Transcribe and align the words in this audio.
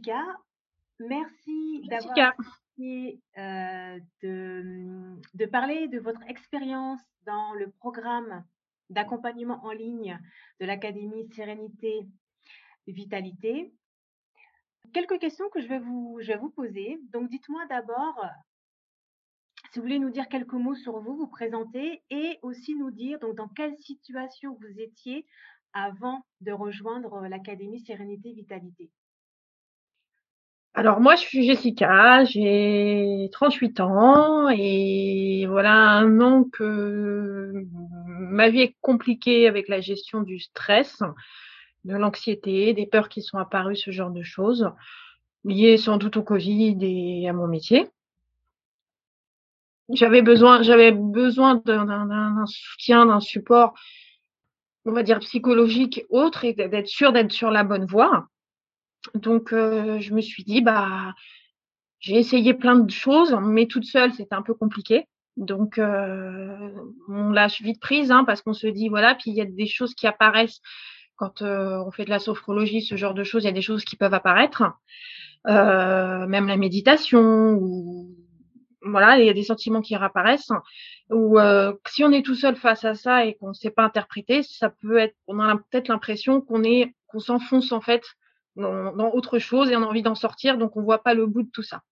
Jessica. 0.00 0.36
Merci 0.98 1.82
d'avoir 1.88 2.34
euh, 3.38 4.00
de, 4.22 5.18
de 5.34 5.46
parler 5.46 5.88
de 5.88 5.98
votre 5.98 6.22
expérience 6.28 7.00
dans 7.26 7.52
le 7.54 7.70
programme 7.70 8.44
d'accompagnement 8.88 9.64
en 9.64 9.72
ligne 9.72 10.18
de 10.60 10.66
l'Académie 10.66 11.28
Sérénité 11.32 12.06
Vitalité. 12.86 13.72
Quelques 14.92 15.18
questions 15.18 15.48
que 15.50 15.60
je 15.60 15.68
vais 15.68 15.78
vous, 15.78 16.18
je 16.20 16.28
vais 16.28 16.38
vous 16.38 16.50
poser. 16.50 16.98
Donc, 17.12 17.28
dites-moi 17.28 17.66
d'abord, 17.66 18.24
si 19.72 19.78
vous 19.78 19.82
voulez 19.82 19.98
nous 19.98 20.10
dire 20.10 20.28
quelques 20.28 20.54
mots 20.54 20.74
sur 20.74 20.98
vous, 21.00 21.16
vous 21.16 21.28
présenter 21.28 22.02
et 22.10 22.38
aussi 22.42 22.74
nous 22.74 22.90
dire 22.90 23.18
donc, 23.20 23.36
dans 23.36 23.48
quelle 23.48 23.76
situation 23.76 24.56
vous 24.60 24.80
étiez 24.80 25.26
avant 25.72 26.24
de 26.40 26.52
rejoindre 26.52 27.28
l'Académie 27.28 27.80
Sérénité 27.80 28.32
Vitalité. 28.32 28.90
Alors 30.74 31.00
moi, 31.00 31.16
je 31.16 31.22
suis 31.22 31.44
Jessica, 31.44 32.24
j'ai 32.24 33.28
38 33.32 33.80
ans 33.80 34.48
et 34.50 35.44
voilà 35.48 35.72
un 35.72 36.20
an 36.20 36.44
que 36.44 37.52
ma 37.74 38.48
vie 38.50 38.60
est 38.60 38.76
compliquée 38.80 39.48
avec 39.48 39.68
la 39.68 39.80
gestion 39.80 40.22
du 40.22 40.38
stress, 40.38 41.02
de 41.84 41.94
l'anxiété, 41.96 42.72
des 42.72 42.86
peurs 42.86 43.08
qui 43.08 43.20
sont 43.20 43.38
apparues, 43.38 43.76
ce 43.76 43.90
genre 43.90 44.10
de 44.10 44.22
choses, 44.22 44.70
liées 45.44 45.76
sans 45.76 45.96
doute 45.96 46.16
au 46.16 46.22
Covid 46.22 46.78
et 46.82 47.28
à 47.28 47.32
mon 47.32 47.48
métier. 47.48 47.88
J'avais 49.92 50.22
besoin, 50.22 50.62
j'avais 50.62 50.92
besoin 50.92 51.56
d'un 51.56 52.46
soutien, 52.46 53.06
d'un 53.06 53.18
support, 53.18 53.74
on 54.84 54.92
va 54.92 55.02
dire 55.02 55.18
psychologique 55.18 56.04
autre 56.10 56.44
et 56.44 56.52
d'être 56.52 56.86
sûre 56.86 57.12
d'être 57.12 57.32
sur 57.32 57.50
la 57.50 57.64
bonne 57.64 57.86
voie. 57.86 58.28
Donc, 59.14 59.52
euh, 59.52 59.98
je 60.00 60.14
me 60.14 60.20
suis 60.20 60.44
dit, 60.44 60.60
bah, 60.60 61.14
j'ai 61.98 62.16
essayé 62.16 62.54
plein 62.54 62.76
de 62.76 62.90
choses, 62.90 63.36
mais 63.40 63.66
toute 63.66 63.84
seule, 63.84 64.12
c'était 64.12 64.34
un 64.34 64.42
peu 64.42 64.54
compliqué. 64.54 65.06
Donc, 65.36 65.78
euh, 65.78 66.70
on 67.08 67.30
lâche 67.30 67.62
vite 67.62 67.80
prise, 67.80 68.10
hein, 68.10 68.24
parce 68.24 68.42
qu'on 68.42 68.52
se 68.52 68.66
dit, 68.66 68.88
voilà, 68.88 69.14
puis 69.14 69.30
il 69.30 69.36
y 69.36 69.40
a 69.40 69.46
des 69.46 69.66
choses 69.66 69.94
qui 69.94 70.06
apparaissent 70.06 70.60
quand 71.16 71.42
euh, 71.42 71.82
on 71.86 71.90
fait 71.90 72.04
de 72.04 72.10
la 72.10 72.18
sophrologie, 72.18 72.82
ce 72.82 72.96
genre 72.96 73.14
de 73.14 73.24
choses, 73.24 73.44
il 73.44 73.46
y 73.46 73.50
a 73.50 73.52
des 73.52 73.62
choses 73.62 73.84
qui 73.84 73.96
peuvent 73.96 74.14
apparaître, 74.14 74.62
même 75.46 76.46
la 76.46 76.56
méditation, 76.56 77.52
ou 77.54 78.16
voilà, 78.82 79.18
il 79.18 79.26
y 79.26 79.28
a 79.28 79.34
des 79.34 79.42
sentiments 79.42 79.82
qui 79.82 79.96
réapparaissent. 79.96 80.52
Ou 81.10 81.38
si 81.88 82.04
on 82.04 82.12
est 82.12 82.24
tout 82.24 82.34
seul 82.34 82.56
face 82.56 82.84
à 82.84 82.94
ça 82.94 83.26
et 83.26 83.34
qu'on 83.34 83.48
ne 83.48 83.54
sait 83.54 83.70
pas 83.70 83.84
interpréter, 83.84 84.42
ça 84.42 84.70
peut 84.70 84.96
être, 84.96 85.14
on 85.26 85.40
a 85.40 85.56
peut-être 85.56 85.88
l'impression 85.88 86.40
qu'on 86.40 86.62
est, 86.62 86.94
qu'on 87.06 87.20
s'enfonce 87.20 87.72
en 87.72 87.82
fait 87.82 88.02
dans, 88.56 89.10
autre 89.12 89.38
chose 89.38 89.70
et 89.70 89.76
on 89.76 89.82
a 89.82 89.86
envie 89.86 90.02
d'en 90.02 90.14
sortir, 90.14 90.58
donc 90.58 90.76
on 90.76 90.82
voit 90.82 91.02
pas 91.02 91.14
le 91.14 91.26
bout 91.26 91.42
de 91.42 91.50
tout 91.50 91.62
ça. 91.62 91.82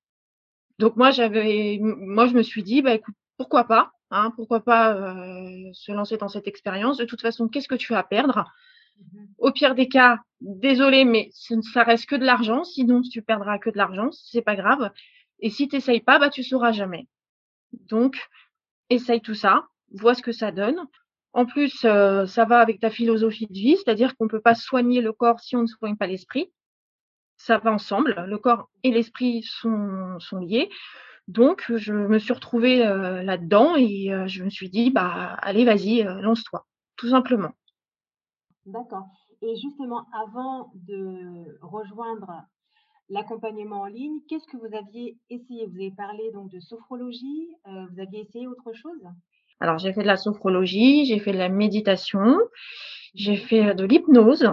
Donc 0.78 0.96
moi 0.96 1.10
j'avais, 1.10 1.78
moi 1.80 2.26
je 2.26 2.34
me 2.34 2.42
suis 2.42 2.62
dit 2.62 2.82
bah 2.82 2.94
écoute 2.94 3.14
pourquoi 3.36 3.64
pas, 3.64 3.92
hein, 4.10 4.32
pourquoi 4.36 4.60
pas 4.60 4.94
euh, 4.94 5.70
se 5.72 5.92
lancer 5.92 6.16
dans 6.16 6.28
cette 6.28 6.46
expérience. 6.46 6.98
De 6.98 7.04
toute 7.04 7.20
façon 7.20 7.48
qu'est-ce 7.48 7.68
que 7.68 7.74
tu 7.74 7.94
as 7.94 7.98
à 7.98 8.04
perdre? 8.04 8.44
Mmh 8.98 9.24
Au 9.38 9.52
pire 9.52 9.74
des 9.74 9.88
cas, 9.88 10.18
désolé 10.40 11.04
mais 11.04 11.30
ça 11.72 11.82
reste 11.82 12.06
que 12.06 12.16
de 12.16 12.24
l'argent, 12.24 12.64
sinon 12.64 13.02
tu 13.02 13.22
perdras 13.22 13.58
que 13.58 13.70
de 13.70 13.76
l'argent, 13.76 14.10
c'est 14.12 14.42
pas 14.42 14.56
grave. 14.56 14.90
Et 15.40 15.50
si 15.50 15.68
t'essayes 15.68 16.00
pas, 16.00 16.18
bah 16.18 16.30
tu 16.30 16.42
sauras 16.42 16.72
jamais. 16.72 17.06
Donc 17.72 18.16
essaye 18.90 19.20
tout 19.20 19.34
ça, 19.34 19.66
vois 19.92 20.14
ce 20.14 20.22
que 20.22 20.32
ça 20.32 20.52
donne. 20.52 20.86
En 21.32 21.46
plus, 21.46 21.84
euh, 21.84 22.26
ça 22.26 22.44
va 22.44 22.60
avec 22.60 22.80
ta 22.80 22.90
philosophie 22.90 23.46
de 23.46 23.52
vie, 23.52 23.76
c'est-à-dire 23.76 24.16
qu'on 24.16 24.24
ne 24.24 24.30
peut 24.30 24.40
pas 24.40 24.54
soigner 24.54 25.00
le 25.00 25.12
corps 25.12 25.40
si 25.40 25.56
on 25.56 25.62
ne 25.62 25.66
soigne 25.66 25.96
pas 25.96 26.06
l'esprit. 26.06 26.52
Ça 27.36 27.58
va 27.58 27.72
ensemble, 27.72 28.24
le 28.26 28.38
corps 28.38 28.70
et 28.82 28.90
l'esprit 28.90 29.42
sont, 29.42 30.18
liés. 30.40 30.70
Donc, 31.28 31.70
je 31.76 31.92
me 31.92 32.18
suis 32.18 32.32
retrouvée 32.32 32.84
euh, 32.84 33.22
là-dedans 33.22 33.76
et 33.76 34.12
euh, 34.12 34.26
je 34.26 34.42
me 34.42 34.50
suis 34.50 34.70
dit, 34.70 34.90
bah, 34.90 35.34
allez, 35.42 35.64
vas-y, 35.64 36.02
lance-toi, 36.02 36.66
tout 36.96 37.10
simplement. 37.10 37.52
D'accord. 38.64 39.06
Et 39.42 39.54
justement, 39.56 40.06
avant 40.12 40.72
de 40.74 41.58
rejoindre 41.60 42.42
l'accompagnement 43.08 43.82
en 43.82 43.86
ligne, 43.86 44.18
qu'est-ce 44.28 44.46
que 44.48 44.56
vous 44.56 44.74
aviez 44.74 45.16
essayé? 45.30 45.66
Vous 45.66 45.76
avez 45.76 45.92
parlé 45.92 46.32
donc 46.32 46.50
de 46.50 46.58
sophrologie, 46.58 47.48
vous 47.64 48.00
aviez 48.00 48.22
essayé 48.22 48.48
autre 48.48 48.72
chose? 48.72 49.06
Alors, 49.60 49.78
j'ai 49.78 49.92
fait 49.92 50.02
de 50.02 50.06
la 50.06 50.16
sophrologie, 50.16 51.04
j'ai 51.06 51.18
fait 51.18 51.32
de 51.32 51.38
la 51.38 51.48
méditation, 51.48 52.38
j'ai 53.14 53.36
fait 53.36 53.74
de 53.74 53.84
l'hypnose 53.84 54.48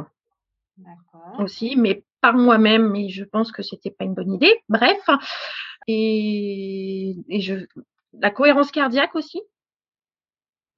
aussi, 1.39 1.75
mais 1.75 2.03
par 2.21 2.33
moi-même, 2.35 2.89
mais 2.89 3.09
je 3.09 3.23
pense 3.23 3.51
que 3.51 3.61
c'était 3.61 3.91
pas 3.91 4.05
une 4.05 4.15
bonne 4.15 4.33
idée. 4.33 4.61
Bref, 4.67 4.99
et, 5.87 7.15
je, 7.29 7.65
la 8.13 8.31
cohérence 8.31 8.71
cardiaque 8.71 9.15
aussi. 9.15 9.41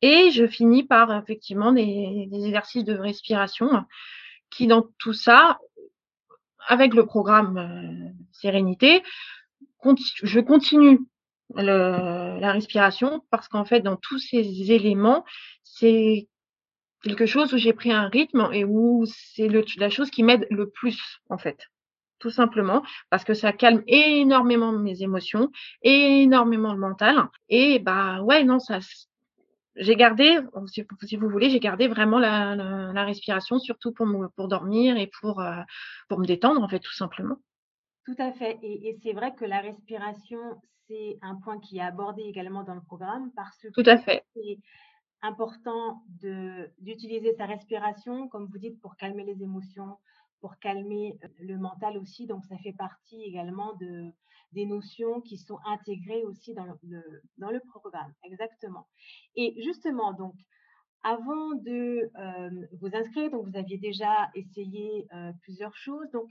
Et 0.02 0.30
je 0.30 0.46
finis 0.46 0.84
par 0.84 1.16
effectivement 1.18 1.72
des, 1.72 2.30
exercices 2.32 2.84
de 2.84 2.96
respiration 2.96 3.70
qui, 4.50 4.68
dans 4.68 4.88
tout 5.00 5.14
ça, 5.14 5.58
avec 6.68 6.94
le 6.94 7.06
programme 7.06 7.58
euh, 7.58 8.10
Sérénité, 8.32 9.02
je 10.24 10.40
continue 10.40 11.00
la 11.56 12.52
respiration 12.52 13.24
parce 13.30 13.48
qu'en 13.48 13.66
fait, 13.66 13.82
dans 13.82 13.96
tous 13.96 14.20
ces 14.20 14.72
éléments, 14.72 15.24
c'est 15.64 16.28
quelque 17.04 17.26
chose 17.26 17.54
où 17.54 17.58
j'ai 17.58 17.74
pris 17.74 17.92
un 17.92 18.08
rythme 18.10 18.50
et 18.54 18.66
où 18.66 19.06
c'est 19.06 19.50
la 19.78 19.90
chose 19.90 20.10
qui 20.10 20.24
m'aide 20.24 20.48
le 20.50 20.70
plus, 20.70 21.20
en 21.30 21.38
fait. 21.38 21.68
Tout 22.20 22.32
simplement 22.32 22.84
parce 23.12 23.24
que 23.24 23.36
ça 23.36 23.54
calme 23.54 23.84
énormément 23.88 24.72
mes 24.72 25.04
émotions, 25.04 25.52
énormément 25.84 26.74
le 26.74 26.80
mental. 26.80 27.28
Et 27.50 27.80
bah 27.80 28.22
ouais, 28.24 28.44
non, 28.44 28.60
ça, 28.60 28.80
j'ai 29.76 29.96
gardé, 29.96 30.40
si, 31.04 31.16
vous 31.16 31.30
voulez, 31.30 31.50
j'ai 31.50 31.60
gardé 31.60 31.88
vraiment 31.88 32.18
la, 32.18 32.56
la, 32.56 33.06
respiration, 33.06 33.60
surtout 33.60 33.92
pour, 33.92 34.08
pour 34.36 34.48
dormir 34.48 34.98
et 34.98 35.08
pour, 35.22 35.40
euh, 35.42 35.62
pour 36.10 36.20
me 36.20 36.26
détendre, 36.26 36.62
en 36.64 36.68
fait, 36.68 36.80
tout 36.80 36.94
simplement. 36.94 37.38
Tout 38.08 38.16
à 38.20 38.32
fait. 38.32 38.58
Et, 38.64 38.98
c'est 39.04 39.12
vrai 39.12 39.36
que 39.36 39.44
la 39.44 39.60
respiration, 39.60 40.40
c'est 40.88 41.20
un 41.22 41.36
point 41.36 41.60
qui 41.60 41.80
est 41.80 41.82
abordé 41.82 42.22
également 42.22 42.64
dans 42.64 42.74
le 42.74 42.82
programme 42.82 43.32
parce 43.36 43.58
que 43.58 43.68
Tout 43.68 43.84
à 43.86 43.98
fait. 43.98 44.24
c'est 44.34 44.58
important 45.22 46.04
d'utiliser 46.80 47.34
sa 47.34 47.46
respiration, 47.46 48.30
comme 48.30 48.48
vous 48.48 48.60
dites, 48.60 48.80
pour 48.80 48.96
calmer 48.96 49.26
les 49.26 49.44
émotions, 49.44 49.98
pour 50.40 50.58
calmer 50.60 51.20
euh, 51.22 51.28
le 51.42 51.58
mental 51.58 51.98
aussi. 51.98 52.28
Donc, 52.28 52.46
ça 52.46 52.58
fait 52.60 52.72
partie 52.72 53.22
également 53.24 53.74
de, 53.74 54.14
des 54.54 54.66
notions 54.66 55.20
qui 55.20 55.38
sont 55.38 55.60
intégrées 55.66 56.24
aussi 56.24 56.54
dans 56.54 56.64
le, 56.64 57.02
dans 57.38 57.52
le 57.52 57.60
programme. 57.60 58.14
Exactement. 58.24 58.88
Et 59.36 59.54
justement, 59.62 60.14
donc, 60.14 60.36
avant 61.04 61.56
de 61.56 62.10
euh, 62.18 62.68
vous 62.80 62.96
inscrire, 62.96 63.32
donc 63.32 63.48
vous 63.48 63.58
aviez 63.58 63.78
déjà 63.78 64.30
essayé 64.34 65.08
euh, 65.14 65.34
plusieurs 65.42 65.76
choses. 65.76 66.10
Donc, 66.12 66.30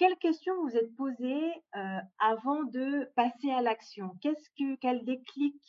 quelles 0.00 0.16
questions 0.16 0.54
vous 0.62 0.74
êtes 0.78 0.96
posées 0.96 1.52
euh, 1.76 1.98
avant 2.18 2.64
de 2.64 3.06
passer 3.16 3.50
à 3.50 3.60
l'action? 3.60 4.16
Qu'est-ce 4.22 4.48
que, 4.58 4.76
quel 4.80 5.04
déclic, 5.04 5.60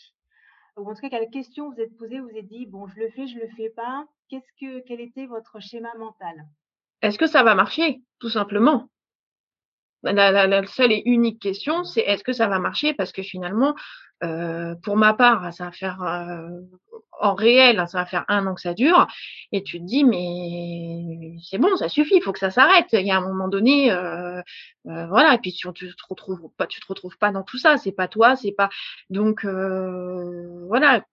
ou 0.77 0.89
en 0.89 0.93
tout 0.95 1.01
cas, 1.01 1.09
quelles 1.09 1.29
questions 1.29 1.69
vous 1.69 1.81
êtes 1.81 1.97
posées 1.97 2.21
Vous 2.21 2.29
êtes 2.29 2.47
dit, 2.47 2.65
bon, 2.65 2.87
je 2.87 2.97
le 2.97 3.09
fais, 3.09 3.27
je 3.27 3.37
le 3.37 3.49
fais 3.57 3.69
pas. 3.71 4.05
Qu'est-ce 4.29 4.47
que, 4.57 4.79
quel 4.87 5.01
était 5.01 5.25
votre 5.25 5.59
schéma 5.59 5.93
mental? 5.97 6.47
Est-ce 7.01 7.17
que 7.17 7.27
ça 7.27 7.43
va 7.43 7.55
marcher? 7.55 8.03
Tout 8.19 8.29
simplement. 8.29 8.87
La, 10.03 10.65
seule 10.65 10.91
et 10.91 11.03
unique 11.05 11.39
question, 11.39 11.83
c'est 11.83 12.01
est-ce 12.01 12.23
que 12.23 12.33
ça 12.33 12.47
va 12.47 12.59
marcher? 12.59 12.93
Parce 12.93 13.11
que 13.11 13.21
finalement, 13.21 13.75
euh, 14.23 14.75
pour 14.83 14.97
ma 14.97 15.13
part, 15.13 15.53
ça 15.53 15.65
va 15.65 15.71
faire 15.71 16.01
euh, 16.03 16.47
en 17.19 17.33
réel, 17.33 17.83
ça 17.87 17.99
va 17.99 18.05
faire 18.05 18.25
un 18.27 18.47
an 18.47 18.55
que 18.55 18.61
ça 18.61 18.73
dure, 18.73 19.07
et 19.51 19.63
tu 19.63 19.79
te 19.79 19.85
dis 19.85 20.03
mais 20.03 21.37
c'est 21.43 21.57
bon, 21.57 21.75
ça 21.75 21.89
suffit, 21.89 22.15
il 22.15 22.23
faut 22.23 22.31
que 22.31 22.39
ça 22.39 22.51
s'arrête. 22.51 22.87
Il 22.93 23.05
y 23.05 23.11
a 23.11 23.17
un 23.17 23.21
moment 23.21 23.47
donné, 23.47 23.91
euh, 23.91 24.41
voilà, 24.85 25.35
et 25.35 25.37
puis 25.39 25.53
tu, 25.53 25.71
tu 25.73 25.87
te 25.87 26.03
retrouves 26.09 26.49
pas, 26.57 26.67
tu 26.67 26.79
te 26.79 26.87
retrouves 26.87 27.17
pas 27.17 27.31
dans 27.31 27.43
tout 27.43 27.57
ça, 27.57 27.77
c'est 27.77 27.91
pas 27.91 28.07
toi, 28.07 28.35
c'est 28.35 28.53
pas 28.53 28.69
donc 29.09 29.45
voilà. 29.45 31.03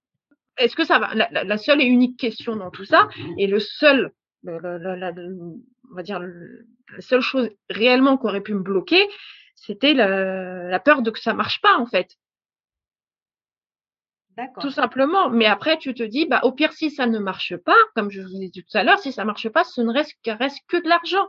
Est-ce 0.58 0.74
que 0.74 0.84
ça 0.84 0.98
va 0.98 1.14
la, 1.14 1.58
seule 1.58 1.80
et 1.80 1.84
unique 1.84 2.18
question 2.18 2.56
dans 2.56 2.70
tout 2.70 2.84
ça, 2.84 3.08
et 3.38 3.46
le 3.46 3.60
seul 3.60 4.12
on 4.46 5.94
va 5.94 6.02
dire, 6.02 6.20
la 6.20 7.00
seule 7.00 7.20
chose 7.20 7.50
réellement 7.70 8.16
qui 8.16 8.26
aurait 8.26 8.40
pu 8.40 8.54
me 8.54 8.62
bloquer, 8.62 9.06
c'était 9.54 9.94
la, 9.94 10.80
peur 10.80 11.02
de 11.02 11.10
que 11.10 11.20
ça 11.20 11.34
marche 11.34 11.60
pas, 11.60 11.76
en 11.78 11.86
fait. 11.86 12.16
Tout 14.60 14.70
simplement. 14.70 15.30
Mais 15.30 15.46
après, 15.46 15.78
tu 15.78 15.94
te 15.94 16.02
dis, 16.02 16.26
bah, 16.26 16.40
au 16.44 16.52
pire, 16.52 16.72
si 16.72 16.90
ça 16.90 17.06
ne 17.06 17.18
marche 17.18 17.56
pas, 17.56 17.76
comme 17.96 18.08
je 18.08 18.20
vous 18.20 18.40
ai 18.40 18.48
dit 18.48 18.62
tout 18.62 18.78
à 18.78 18.84
l'heure, 18.84 19.00
si 19.00 19.10
ça 19.10 19.24
marche 19.24 19.48
pas, 19.48 19.64
ce 19.64 19.80
ne 19.80 19.92
reste, 19.92 20.16
reste 20.26 20.60
que 20.68 20.76
de 20.76 20.88
l'argent. 20.88 21.26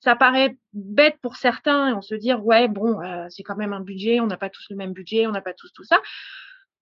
Ça 0.00 0.14
paraît 0.14 0.58
bête 0.74 1.16
pour 1.22 1.36
certains, 1.36 1.96
on 1.96 2.02
se 2.02 2.14
dit, 2.14 2.34
ouais, 2.34 2.68
bon, 2.68 3.00
euh, 3.00 3.26
c'est 3.30 3.42
quand 3.42 3.56
même 3.56 3.72
un 3.72 3.80
budget, 3.80 4.20
on 4.20 4.26
n'a 4.26 4.36
pas 4.36 4.50
tous 4.50 4.66
le 4.68 4.76
même 4.76 4.92
budget, 4.92 5.26
on 5.26 5.30
n'a 5.30 5.40
pas 5.40 5.54
tous 5.54 5.72
tout 5.72 5.84
ça. 5.84 6.00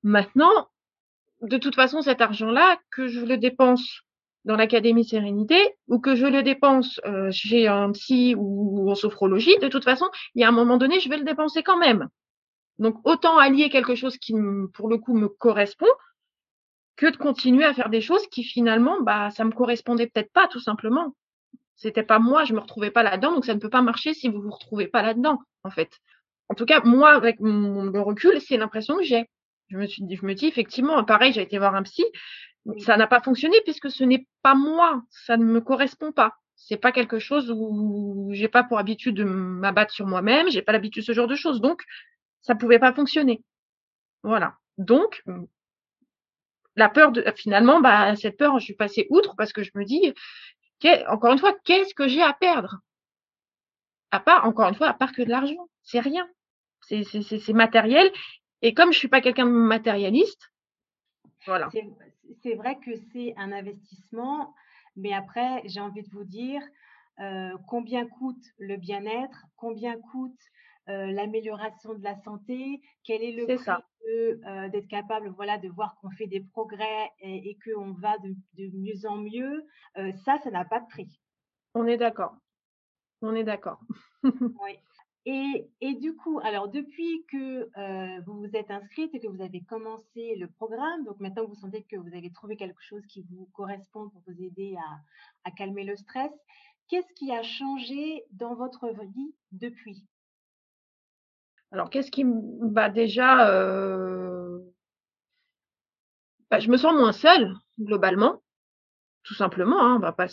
Maintenant, 0.02 0.68
de 1.42 1.58
toute 1.58 1.76
façon, 1.76 2.02
cet 2.02 2.20
argent-là, 2.20 2.80
que 2.90 3.06
je 3.06 3.20
le 3.20 3.38
dépense 3.38 4.02
dans 4.48 4.56
l'académie 4.56 5.04
Sérénité 5.04 5.74
ou 5.88 6.00
que 6.00 6.16
je 6.16 6.24
le 6.24 6.42
dépense 6.42 7.00
euh, 7.04 7.30
chez 7.30 7.68
un 7.68 7.92
psy 7.92 8.34
ou 8.34 8.90
en 8.90 8.94
sophrologie, 8.94 9.58
de 9.58 9.68
toute 9.68 9.84
façon, 9.84 10.06
il 10.34 10.40
y 10.40 10.44
a 10.44 10.48
un 10.48 10.52
moment 10.52 10.78
donné, 10.78 11.00
je 11.00 11.08
vais 11.10 11.18
le 11.18 11.24
dépenser 11.24 11.62
quand 11.62 11.76
même. 11.76 12.08
Donc 12.78 12.96
autant 13.04 13.36
allier 13.36 13.68
quelque 13.68 13.94
chose 13.94 14.16
qui, 14.16 14.32
pour 14.72 14.88
le 14.88 14.96
coup, 14.96 15.14
me 15.14 15.28
correspond 15.28 15.86
que 16.96 17.10
de 17.10 17.16
continuer 17.18 17.64
à 17.64 17.74
faire 17.74 17.90
des 17.90 18.00
choses 18.00 18.26
qui 18.28 18.42
finalement, 18.42 19.02
bah, 19.02 19.28
ça 19.30 19.44
me 19.44 19.52
correspondait 19.52 20.06
peut-être 20.06 20.32
pas, 20.32 20.48
tout 20.48 20.60
simplement. 20.60 21.14
C'était 21.76 22.02
pas 22.02 22.18
moi, 22.18 22.44
je 22.44 22.54
me 22.54 22.60
retrouvais 22.60 22.90
pas 22.90 23.02
là-dedans, 23.02 23.32
donc 23.32 23.44
ça 23.44 23.54
ne 23.54 23.60
peut 23.60 23.68
pas 23.68 23.82
marcher 23.82 24.14
si 24.14 24.30
vous 24.30 24.40
vous 24.40 24.50
retrouvez 24.50 24.86
pas 24.86 25.02
là-dedans, 25.02 25.40
en 25.62 25.70
fait. 25.70 25.90
En 26.48 26.54
tout 26.54 26.64
cas, 26.64 26.80
moi, 26.84 27.10
avec 27.10 27.38
mon, 27.40 27.92
recul, 28.02 28.40
c'est 28.40 28.56
l'impression 28.56 28.96
que 28.96 29.04
j'ai. 29.04 29.28
Je 29.68 29.76
me 29.76 29.86
suis 29.86 30.02
dit, 30.04 30.16
je 30.16 30.24
me 30.24 30.32
dis 30.32 30.46
effectivement, 30.46 31.04
pareil, 31.04 31.34
j'ai 31.34 31.42
été 31.42 31.58
voir 31.58 31.74
un 31.74 31.82
psy, 31.82 32.04
ça 32.78 32.96
n'a 32.96 33.06
pas 33.06 33.20
fonctionné 33.20 33.56
puisque 33.64 33.90
ce 33.90 34.04
n'est 34.04 34.26
pas 34.42 34.54
moi, 34.54 35.02
ça 35.10 35.36
ne 35.36 35.44
me 35.44 35.60
correspond 35.60 36.12
pas. 36.12 36.36
C'est 36.56 36.76
pas 36.76 36.92
quelque 36.92 37.18
chose 37.18 37.50
où 37.54 38.30
j'ai 38.32 38.48
pas 38.48 38.64
pour 38.64 38.78
habitude 38.78 39.14
de 39.14 39.24
m'abattre 39.24 39.92
sur 39.92 40.06
moi-même, 40.06 40.50
j'ai 40.50 40.62
pas 40.62 40.72
l'habitude 40.72 41.02
de 41.02 41.06
ce 41.06 41.12
genre 41.12 41.28
de 41.28 41.36
choses, 41.36 41.60
donc 41.60 41.82
ça 42.42 42.54
pouvait 42.54 42.78
pas 42.78 42.92
fonctionner. 42.92 43.42
Voilà. 44.22 44.56
Donc 44.76 45.22
la 46.76 46.88
peur 46.88 47.12
de 47.12 47.24
finalement, 47.36 47.80
bah 47.80 48.14
cette 48.16 48.36
peur, 48.36 48.58
je 48.58 48.64
suis 48.64 48.74
passée 48.74 49.06
outre 49.10 49.34
parce 49.36 49.52
que 49.52 49.62
je 49.62 49.70
me 49.74 49.84
dis, 49.84 50.12
encore 51.08 51.32
une 51.32 51.38
fois, 51.38 51.56
qu'est-ce 51.64 51.94
que 51.94 52.08
j'ai 52.08 52.22
à 52.22 52.32
perdre? 52.32 52.80
À 54.10 54.20
part, 54.20 54.46
encore 54.46 54.68
une 54.68 54.74
fois, 54.74 54.88
à 54.88 54.94
part 54.94 55.12
que 55.12 55.22
de 55.22 55.28
l'argent, 55.28 55.68
c'est 55.82 56.00
rien. 56.00 56.28
C'est 56.80 57.52
matériel. 57.52 58.10
Et 58.62 58.74
comme 58.74 58.92
je 58.92 58.98
suis 58.98 59.08
pas 59.08 59.20
quelqu'un 59.20 59.46
de 59.46 59.50
matérialiste, 59.50 60.50
voilà 61.46 61.68
c'est 62.42 62.54
vrai 62.54 62.78
que 62.78 62.96
c'est 63.12 63.34
un 63.36 63.52
investissement, 63.52 64.54
mais 64.96 65.12
après, 65.12 65.62
j'ai 65.66 65.80
envie 65.80 66.02
de 66.02 66.10
vous 66.10 66.24
dire 66.24 66.62
euh, 67.20 67.56
combien 67.66 68.06
coûte 68.06 68.44
le 68.58 68.76
bien-être, 68.76 69.46
combien 69.56 69.98
coûte 69.98 70.38
euh, 70.88 71.06
l'amélioration 71.06 71.94
de 71.94 72.02
la 72.02 72.14
santé, 72.22 72.80
quel 73.04 73.22
est 73.22 73.32
le 73.32 73.56
prix 73.56 73.72
euh, 74.08 74.68
d'être 74.70 74.88
capable 74.88 75.28
voilà, 75.30 75.58
de 75.58 75.68
voir 75.68 75.96
qu'on 76.00 76.10
fait 76.10 76.26
des 76.26 76.40
progrès 76.40 77.10
et, 77.20 77.50
et 77.50 77.58
qu'on 77.64 77.92
va 77.92 78.16
de, 78.18 78.34
de, 78.54 78.70
mieux 78.76 79.06
en 79.06 79.16
mieux. 79.16 79.66
ça, 80.24 80.38
ça 80.38 80.50
n'a 80.50 80.64
pas 80.64 80.80
de 80.80 80.86
prix. 80.86 81.20
On 81.74 81.86
est 81.86 81.98
d'accord. 81.98 82.36
On 83.20 83.34
est 83.34 83.44
d'accord. 83.44 83.80
oui. 84.22 84.78
Et, 85.30 85.94
du 85.96 86.16
coup, 86.16 86.40
alors 86.42 86.68
depuis 86.68 87.26
que 87.30 87.68
vous 88.24 88.38
vous 88.38 88.56
êtes 88.56 88.70
inscrite 88.70 89.14
et 89.14 89.20
que 89.20 89.26
vous 89.26 89.42
avez 89.42 89.60
commencé 89.60 90.36
le 90.36 90.48
programme, 90.48 91.04
donc 91.04 91.20
maintenant 91.20 91.44
vous 91.44 91.54
sentez 91.54 91.82
que 91.82 91.96
vous 91.96 92.16
avez 92.16 92.32
trouvé 92.32 92.56
quelque 92.56 92.80
chose 92.80 93.04
qui 93.06 93.26
vous 93.30 93.46
correspond 93.52 94.08
pour 94.08 94.22
vous 94.26 94.42
aider 94.42 94.74
à, 95.44 95.50
calmer 95.50 95.84
le 95.84 95.96
stress, 95.96 96.30
qu'est-ce 96.88 97.12
qui 97.12 97.30
a 97.30 97.42
changé 97.42 98.24
dans 98.32 98.54
votre 98.54 98.88
vie 98.88 99.34
depuis? 99.52 100.02
Alors, 101.72 101.90
qu'est-ce 101.90 102.10
qui, 102.10 102.24
bah 102.24 102.88
déjà, 102.88 103.36
bah, 106.50 106.58
je 106.58 106.70
me 106.70 106.78
sens 106.78 106.94
moins 106.94 107.12
seule 107.12 107.54
globalement, 107.78 108.40
tout 109.24 109.34
simplement. 109.34 109.78
Hein, 109.78 110.00
pas 110.12 110.28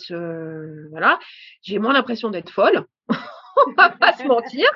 voilà, 0.88 1.18
j'ai 1.60 1.78
moins 1.78 1.92
l'impression 1.92 2.30
d'être 2.30 2.48
folle. 2.48 2.86
on 3.66 3.72
va 3.72 3.90
pas 3.90 4.12
se 4.14 4.24
mentir. 4.24 4.68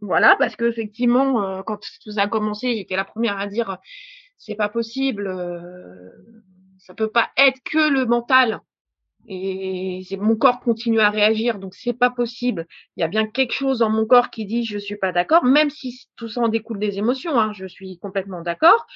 Voilà, 0.00 0.36
parce 0.38 0.56
que 0.56 0.64
effectivement, 0.64 1.42
euh, 1.42 1.62
quand 1.62 1.80
tout 2.02 2.12
ça 2.12 2.22
a 2.22 2.28
commencé, 2.28 2.74
j'étais 2.76 2.96
la 2.96 3.04
première 3.04 3.38
à 3.38 3.46
dire 3.46 3.78
c'est 4.38 4.54
pas 4.54 4.70
possible, 4.70 5.26
euh, 5.26 6.10
ça 6.78 6.94
peut 6.94 7.10
pas 7.10 7.30
être 7.36 7.60
que 7.62 7.90
le 7.90 8.06
mental. 8.06 8.60
Et 9.28 10.02
mon 10.18 10.34
corps 10.34 10.60
continue 10.60 11.00
à 11.00 11.10
réagir, 11.10 11.58
donc 11.58 11.74
c'est 11.74 11.92
pas 11.92 12.08
possible. 12.10 12.66
Il 12.96 13.00
y 13.00 13.04
a 13.04 13.08
bien 13.08 13.26
quelque 13.26 13.52
chose 13.52 13.80
dans 13.80 13.90
mon 13.90 14.06
corps 14.06 14.30
qui 14.30 14.46
dit 14.46 14.64
je 14.64 14.78
suis 14.78 14.96
pas 14.96 15.12
d'accord, 15.12 15.44
même 15.44 15.68
si 15.68 16.08
tout 16.16 16.28
ça 16.28 16.40
en 16.40 16.48
découle 16.48 16.78
des 16.78 16.98
émotions. 16.98 17.38
Hein, 17.38 17.52
je 17.52 17.66
suis 17.66 17.98
complètement 17.98 18.40
d'accord. 18.40 18.86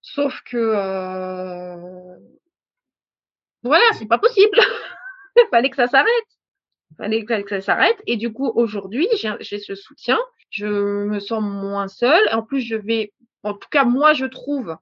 Sauf 0.00 0.40
que 0.46 0.56
euh, 0.56 2.16
voilà, 3.62 3.84
c'est 3.98 4.06
pas 4.06 4.18
possible. 4.18 4.58
Il 5.36 5.46
fallait 5.50 5.70
que 5.70 5.76
ça 5.76 5.88
s'arrête 5.88 6.08
fallait 6.96 7.24
que 7.24 7.48
ça 7.48 7.60
s'arrête. 7.60 8.00
Et 8.06 8.16
du 8.16 8.32
coup, 8.32 8.50
aujourd'hui, 8.54 9.08
j'ai 9.40 9.58
ce 9.58 9.74
soutien. 9.74 10.18
Je 10.50 10.66
me 10.66 11.18
sens 11.18 11.42
moins 11.42 11.88
seule. 11.88 12.28
En 12.32 12.42
plus, 12.42 12.60
je 12.60 12.76
vais, 12.76 13.12
en 13.42 13.54
tout 13.54 13.68
cas, 13.70 13.84
moi, 13.84 14.12
je 14.12 14.26
trouve 14.26 14.76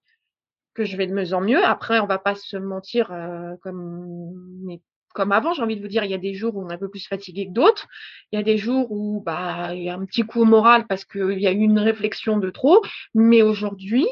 que 0.74 0.84
je 0.84 0.96
vais 0.96 1.06
de 1.06 1.14
mieux 1.14 1.34
en 1.34 1.40
mieux. 1.40 1.64
Après, 1.64 1.98
on 2.00 2.06
va 2.06 2.18
pas 2.18 2.34
se 2.34 2.56
mentir 2.56 3.12
euh, 3.12 3.54
comme, 3.62 4.78
comme 5.14 5.32
avant, 5.32 5.52
j'ai 5.52 5.62
envie 5.62 5.76
de 5.76 5.82
vous 5.82 5.88
dire, 5.88 6.04
il 6.04 6.10
y 6.10 6.14
a 6.14 6.18
des 6.18 6.34
jours 6.34 6.56
où 6.56 6.64
on 6.64 6.70
est 6.70 6.74
un 6.74 6.78
peu 6.78 6.88
plus 6.88 7.06
fatigué 7.06 7.46
que 7.46 7.52
d'autres. 7.52 7.88
Il 8.30 8.36
y 8.36 8.40
a 8.40 8.42
des 8.42 8.58
jours 8.58 8.90
où 8.90 9.22
bah 9.24 9.74
il 9.74 9.82
y 9.82 9.90
a 9.90 9.94
un 9.94 10.04
petit 10.04 10.22
coup 10.22 10.42
au 10.42 10.44
moral 10.44 10.86
parce 10.86 11.04
qu'il 11.04 11.38
y 11.38 11.46
a 11.46 11.52
eu 11.52 11.60
une 11.60 11.78
réflexion 11.78 12.38
de 12.38 12.50
trop. 12.50 12.82
Mais 13.14 13.42
aujourd'hui, 13.42 14.06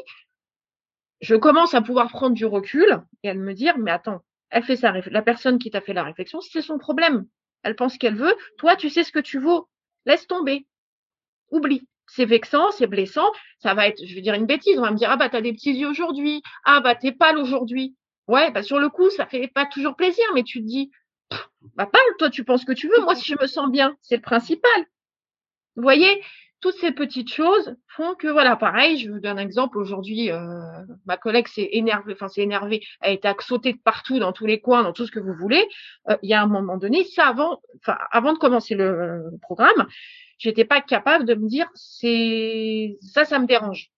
je 1.21 1.35
commence 1.35 1.73
à 1.73 1.81
pouvoir 1.81 2.09
prendre 2.09 2.35
du 2.35 2.45
recul 2.45 3.01
et 3.23 3.29
à 3.29 3.33
me 3.33 3.53
dire, 3.53 3.77
mais 3.77 3.91
attends, 3.91 4.21
elle 4.49 4.63
fait 4.63 4.75
sa 4.75 4.91
la 4.91 5.21
personne 5.21 5.59
qui 5.59 5.71
t'a 5.71 5.81
fait 5.81 5.93
la 5.93 6.03
réflexion, 6.03 6.41
c'est 6.41 6.61
son 6.61 6.77
problème 6.77 7.25
elle 7.63 7.75
pense 7.75 7.97
qu'elle 7.97 8.15
veut. 8.15 8.35
Toi, 8.57 8.75
tu 8.75 8.89
sais 8.89 9.03
ce 9.03 9.11
que 9.11 9.19
tu 9.19 9.39
vaux. 9.39 9.67
Laisse 10.05 10.27
tomber. 10.27 10.65
Oublie. 11.49 11.87
C'est 12.07 12.25
vexant, 12.25 12.71
c'est 12.71 12.87
blessant. 12.87 13.29
Ça 13.59 13.73
va 13.73 13.87
être, 13.87 14.05
je 14.05 14.13
vais 14.15 14.21
dire 14.21 14.33
une 14.33 14.45
bêtise. 14.45 14.77
On 14.77 14.81
va 14.81 14.91
me 14.91 14.97
dire, 14.97 15.09
ah 15.11 15.17
bah, 15.17 15.29
t'as 15.29 15.41
des 15.41 15.53
petits 15.53 15.73
yeux 15.73 15.87
aujourd'hui. 15.87 16.41
Ah 16.65 16.81
bah, 16.81 16.95
t'es 16.95 17.11
pâle 17.11 17.37
aujourd'hui. 17.37 17.95
Ouais, 18.27 18.51
bah, 18.51 18.63
sur 18.63 18.79
le 18.79 18.89
coup, 18.89 19.09
ça 19.09 19.25
fait 19.25 19.47
pas 19.47 19.65
toujours 19.65 19.95
plaisir, 19.95 20.25
mais 20.33 20.43
tu 20.43 20.59
te 20.59 20.65
dis, 20.65 20.91
bah, 21.75 21.85
pâle, 21.85 22.01
toi, 22.17 22.29
tu 22.29 22.43
penses 22.43 22.65
que 22.65 22.73
tu 22.73 22.87
veux. 22.87 23.01
Moi, 23.01 23.15
si 23.15 23.25
je 23.25 23.37
me 23.39 23.47
sens 23.47 23.71
bien, 23.71 23.95
c'est 24.01 24.17
le 24.17 24.21
principal. 24.21 24.85
Vous 25.75 25.83
voyez? 25.83 26.21
Toutes 26.61 26.75
ces 26.75 26.91
petites 26.91 27.33
choses 27.33 27.75
font 27.87 28.13
que 28.13 28.27
voilà, 28.27 28.55
pareil, 28.55 28.97
je 28.97 29.11
vous 29.11 29.19
donne 29.19 29.39
un 29.39 29.41
exemple. 29.41 29.77
Aujourd'hui, 29.79 30.31
euh, 30.31 30.61
ma 31.05 31.17
collègue 31.17 31.47
s'est 31.47 31.69
énervée, 31.71 32.13
enfin 32.13 32.27
s'est 32.27 32.43
énervée, 32.43 32.81
a 33.01 33.09
été 33.09 33.29
sautée 33.39 33.73
de 33.73 33.79
partout, 33.79 34.19
dans 34.19 34.31
tous 34.31 34.45
les 34.45 34.61
coins, 34.61 34.83
dans 34.83 34.93
tout 34.93 35.07
ce 35.07 35.11
que 35.11 35.19
vous 35.19 35.33
voulez. 35.33 35.67
Euh, 36.09 36.17
il 36.21 36.29
y 36.29 36.33
a 36.33 36.41
un 36.41 36.47
moment 36.47 36.77
donné, 36.77 37.03
ça 37.03 37.27
avant, 37.27 37.59
enfin 37.77 37.97
avant 38.11 38.33
de 38.33 38.37
commencer 38.37 38.75
le, 38.75 39.23
programme, 39.41 39.87
j'étais 40.37 40.65
pas 40.65 40.81
capable 40.81 41.25
de 41.25 41.33
me 41.33 41.47
dire 41.47 41.67
c'est 41.73 42.97
ça, 43.01 43.25
ça 43.25 43.39
me 43.39 43.47
dérange. 43.47 43.89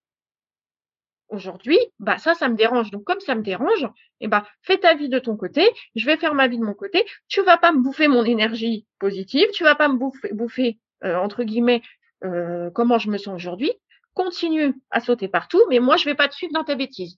Aujourd'hui, 1.27 1.79
bah 1.99 2.17
ça, 2.17 2.35
ça 2.35 2.47
me 2.47 2.55
dérange. 2.55 2.91
Donc 2.91 3.03
comme 3.03 3.19
ça 3.19 3.35
me 3.35 3.41
dérange, 3.41 3.87
eh 4.21 4.27
ben 4.27 4.43
fais 4.61 4.77
ta 4.77 4.93
vie 4.93 5.09
de 5.09 5.19
ton 5.19 5.35
côté, 5.35 5.67
je 5.95 6.05
vais 6.05 6.15
faire 6.15 6.33
ma 6.33 6.47
vie 6.47 6.59
de 6.59 6.63
mon 6.63 6.75
côté. 6.75 7.03
Tu 7.27 7.41
vas 7.41 7.57
pas 7.57 7.73
me 7.73 7.81
bouffer 7.81 8.07
mon 8.07 8.23
énergie 8.23 8.85
positive, 8.99 9.47
tu 9.53 9.63
vas 9.63 9.75
pas 9.75 9.89
me 9.89 9.97
bouffer, 9.97 10.31
bouffer 10.31 10.79
euh, 11.03 11.17
entre 11.17 11.43
guillemets 11.43 11.81
euh, 12.23 12.69
comment 12.71 12.97
je 12.97 13.09
me 13.09 13.17
sens 13.17 13.35
aujourd'hui, 13.35 13.71
continue 14.13 14.75
à 14.91 14.99
sauter 14.99 15.27
partout, 15.27 15.61
mais 15.69 15.79
moi, 15.79 15.97
je 15.97 16.05
vais 16.05 16.15
pas 16.15 16.27
te 16.27 16.35
suivre 16.35 16.53
dans 16.53 16.63
ta 16.63 16.75
bêtise. 16.75 17.17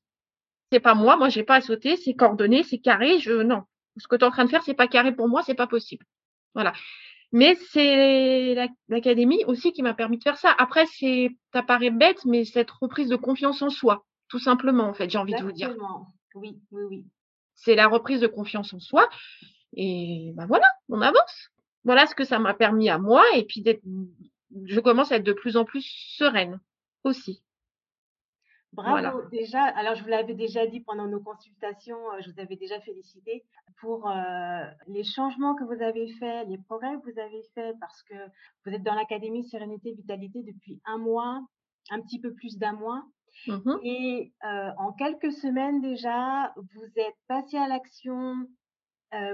C'est 0.71 0.79
pas 0.79 0.95
moi, 0.95 1.17
moi, 1.17 1.29
j'ai 1.29 1.43
pas 1.43 1.55
à 1.55 1.62
sauter, 1.62 1.95
c'est 1.97 2.13
coordonné, 2.13 2.63
c'est 2.63 2.79
carré, 2.79 3.19
je, 3.19 3.31
non. 3.31 3.63
Ce 3.97 4.07
que 4.07 4.15
tu 4.15 4.24
es 4.24 4.27
en 4.27 4.31
train 4.31 4.45
de 4.45 4.50
faire, 4.50 4.63
c'est 4.63 4.74
pas 4.74 4.88
carré 4.88 5.15
pour 5.15 5.27
moi, 5.27 5.41
c'est 5.43 5.53
pas 5.53 5.67
possible. 5.67 6.05
Voilà. 6.53 6.74
Mais 7.31 7.55
c'est 7.71 8.55
l'académie 8.88 9.43
aussi 9.45 9.74
qui 9.74 9.83
m'a 9.83 9.93
permis 9.93 10.17
de 10.17 10.24
faire 10.24 10.38
ça. 10.38 10.55
Après, 10.57 10.85
c'est, 10.85 11.35
ça 11.53 11.63
paraît 11.63 11.91
bête, 11.91 12.24
mais 12.25 12.45
cette 12.45 12.71
reprise 12.71 13.09
de 13.09 13.15
confiance 13.15 13.62
en 13.62 13.69
soi, 13.69 14.05
tout 14.29 14.39
simplement, 14.39 14.85
en 14.85 14.93
fait, 14.93 15.09
j'ai 15.09 15.17
envie 15.17 15.33
de 15.33 15.41
vous 15.41 15.51
dire. 15.51 15.75
Oui, 16.35 16.57
oui, 16.71 16.83
oui. 16.89 17.05
C'est 17.55 17.75
la 17.75 17.88
reprise 17.88 18.19
de 18.19 18.27
confiance 18.27 18.74
en 18.74 18.79
soi. 18.79 19.09
Et 19.75 20.31
ben 20.35 20.45
voilà, 20.45 20.67
on 20.89 21.01
avance. 21.01 21.50
Voilà 21.83 22.05
ce 22.07 22.15
que 22.15 22.25
ça 22.25 22.39
m'a 22.39 22.53
permis 22.53 22.89
à 22.89 22.97
moi. 22.97 23.24
Et 23.35 23.43
puis 23.45 23.62
d'être 23.62 23.83
je 24.63 24.79
commence 24.79 25.12
à 25.12 25.17
être 25.17 25.24
de 25.24 25.33
plus 25.33 25.57
en 25.57 25.65
plus 25.65 25.85
sereine 26.17 26.59
aussi. 27.03 27.43
Bravo, 28.75 29.21
déjà. 29.29 29.63
Alors, 29.63 29.95
je 29.95 30.03
vous 30.03 30.09
l'avais 30.09 30.33
déjà 30.33 30.67
dit 30.67 30.81
pendant 30.81 31.07
nos 31.07 31.21
consultations, 31.21 32.12
euh, 32.12 32.19
je 32.19 32.29
vous 32.29 32.39
avais 32.39 32.57
déjà 32.57 32.79
félicité 32.81 33.45
pour 33.79 34.09
euh, 34.09 34.65
les 34.88 35.03
changements 35.03 35.55
que 35.55 35.63
vous 35.63 35.81
avez 35.81 36.07
faits, 36.19 36.47
les 36.50 36.57
progrès 36.57 36.95
que 36.97 37.12
vous 37.12 37.19
avez 37.19 37.41
faits, 37.53 37.75
parce 37.79 38.03
que 38.03 38.15
vous 38.65 38.74
êtes 38.74 38.83
dans 38.83 38.95
l'Académie 38.95 39.47
Sérénité 39.47 39.93
Vitalité 39.93 40.43
depuis 40.43 40.81
un 40.85 40.97
mois, 40.97 41.41
un 41.89 42.01
petit 42.01 42.19
peu 42.19 42.33
plus 42.33 42.57
d'un 42.57 42.74
mois. 42.74 43.03
Mmh 43.47 43.79
Et 43.83 44.33
euh, 44.45 44.71
en 44.77 44.93
quelques 44.93 45.31
semaines 45.31 45.81
déjà, 45.81 46.53
vous 46.55 46.88
êtes 46.97 47.15
passé 47.27 47.57
à 47.57 47.67
l'action, 47.67 48.47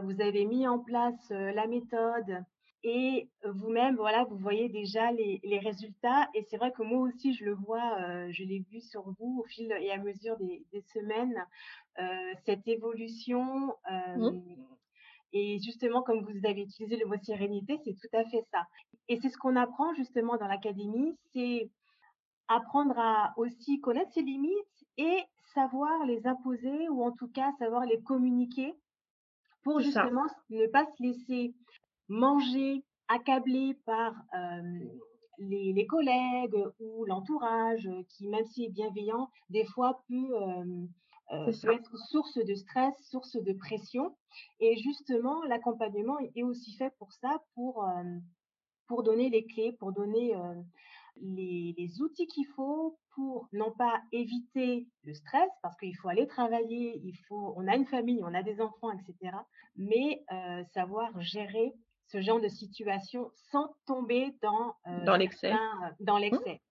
vous 0.03 0.21
avez 0.21 0.45
mis 0.45 0.67
en 0.67 0.77
place 0.77 1.29
la 1.31 1.65
méthode 1.65 2.43
et 2.83 3.29
vous-même, 3.43 3.95
voilà, 3.95 4.23
vous 4.23 4.37
voyez 4.37 4.69
déjà 4.69 5.11
les, 5.11 5.39
les 5.43 5.59
résultats. 5.59 6.29
Et 6.33 6.43
c'est 6.49 6.57
vrai 6.57 6.71
que 6.71 6.81
moi 6.81 6.99
aussi, 6.99 7.33
je 7.33 7.45
le 7.45 7.53
vois, 7.53 8.29
je 8.31 8.43
l'ai 8.43 8.65
vu 8.71 8.81
sur 8.81 9.03
vous 9.19 9.41
au 9.41 9.43
fil 9.43 9.71
et 9.79 9.91
à 9.91 9.97
mesure 9.97 10.37
des, 10.37 10.65
des 10.73 10.81
semaines, 10.93 11.45
cette 12.45 12.67
évolution. 12.67 13.75
Mmh. 13.89 14.39
Et 15.33 15.59
justement, 15.59 16.01
comme 16.01 16.23
vous 16.23 16.45
avez 16.45 16.61
utilisé 16.63 16.97
le 16.97 17.05
mot 17.05 17.15
sérénité, 17.21 17.79
c'est 17.83 17.93
tout 17.93 18.15
à 18.17 18.25
fait 18.25 18.43
ça. 18.51 18.65
Et 19.07 19.17
c'est 19.21 19.29
ce 19.29 19.37
qu'on 19.37 19.55
apprend 19.55 19.93
justement 19.93 20.37
dans 20.37 20.47
l'académie, 20.47 21.15
c'est 21.33 21.69
apprendre 22.47 22.97
à 22.97 23.33
aussi 23.37 23.79
connaître 23.79 24.11
ses 24.11 24.23
limites 24.23 24.85
et 24.97 25.23
savoir 25.53 26.05
les 26.05 26.25
imposer 26.27 26.89
ou 26.89 27.03
en 27.03 27.11
tout 27.11 27.29
cas 27.29 27.51
savoir 27.59 27.85
les 27.85 28.01
communiquer 28.01 28.73
pour 29.63 29.79
justement 29.79 30.25
ne 30.49 30.67
pas 30.67 30.85
se 30.85 31.03
laisser 31.03 31.53
manger, 32.11 32.83
accablé 33.07 33.77
par 33.85 34.13
les, 35.37 35.73
les, 35.73 35.87
collègues 35.87 36.57
ou 36.79 37.05
l'entourage 37.05 37.89
qui, 38.09 38.27
même 38.27 38.45
s'il 38.45 38.65
est 38.65 38.69
bienveillant, 38.69 39.29
des 39.49 39.65
fois 39.65 40.03
peut 40.07 40.35
euh, 41.31 41.51
peut 41.61 41.73
être 41.73 41.97
source 42.09 42.37
de 42.37 42.55
stress, 42.55 42.93
source 43.09 43.37
de 43.37 43.53
pression. 43.53 44.15
Et 44.59 44.77
justement, 44.77 45.41
l'accompagnement 45.43 46.17
est 46.35 46.43
aussi 46.43 46.75
fait 46.75 46.93
pour 46.97 47.13
ça, 47.13 47.41
pour, 47.55 47.85
pour 48.87 49.03
donner 49.03 49.29
les 49.29 49.45
clés, 49.45 49.71
pour 49.79 49.93
donner 49.93 50.33
les, 51.21 51.73
les, 51.77 52.01
outils 52.01 52.27
qu'il 52.27 52.47
faut 52.47 52.97
pour 53.15 53.47
non 53.53 53.71
pas 53.71 54.01
éviter 54.11 54.87
le 55.03 55.13
stress, 55.13 55.49
parce 55.61 55.77
qu'il 55.77 55.95
faut 55.97 56.09
aller 56.09 56.27
travailler, 56.27 56.99
il 57.03 57.15
faut, 57.27 57.53
on 57.55 57.67
a 57.67 57.75
une 57.75 57.85
famille, 57.85 58.21
on 58.23 58.33
a 58.33 58.43
des 58.43 58.59
enfants, 58.59 58.91
etc. 58.91 59.37
Mais 59.77 60.25
savoir 60.73 61.17
gérer 61.21 61.73
ce 62.11 62.21
genre 62.21 62.39
de 62.39 62.47
situation 62.47 63.31
sans 63.51 63.73
tomber 63.85 64.35
dans, 64.41 64.75
dans 65.05 65.15
l'excès. 65.15 65.53
Dans 65.99 66.17
mmh. 66.17 66.21
l'excès. 66.21 66.61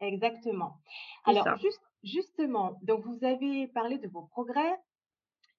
Exactement. 0.00 0.78
Alors, 1.26 1.58
juste 1.58 1.80
Justement, 2.02 2.78
donc 2.82 3.04
vous 3.04 3.24
avez 3.24 3.66
parlé 3.68 3.98
de 3.98 4.08
vos 4.08 4.22
progrès. 4.22 4.74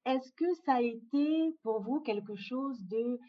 Est-ce 0.06 0.32
que 0.34 0.46
ça 0.66 0.76
a 0.76 0.82
été 0.82 1.56
pour 1.62 1.82
vous 1.82 2.00
quelque 2.00 2.36
chose 2.36 2.80
de 2.88 3.20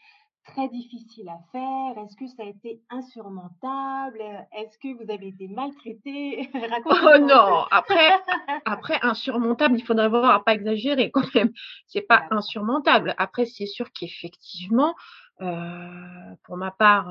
très 0.46 0.68
difficile 0.68 1.28
à 1.28 1.38
faire? 1.52 2.02
Est-ce 2.02 2.16
que 2.16 2.26
ça 2.26 2.42
a 2.42 2.46
été 2.46 2.80
insurmontable? 2.88 4.22
Est-ce 4.56 4.78
que 4.78 4.96
vous 4.96 5.11
avez 5.12 5.28
été 5.28 5.49
maltraité? 5.49 6.50
Oh 6.87 7.18
non 7.18 7.66
Après, 7.70 8.18
après 8.64 8.99
insurmontable, 9.02 9.78
il 9.78 9.84
faudrait 9.84 10.08
voir 10.08 10.30
à 10.30 10.42
pas 10.42 10.54
exagérer 10.54 11.11
quand 11.11 11.34
même. 11.34 11.52
C'est 11.87 12.06
pas 12.08 12.25
insurmontable. 12.30 13.14
Après, 13.18 13.44
c'est 13.44 13.66
sûr 13.66 13.92
qu'effectivement, 13.92 14.90
euh, 14.90 14.94
pour 15.39 16.57
ma 16.57 16.71
part, 16.71 17.09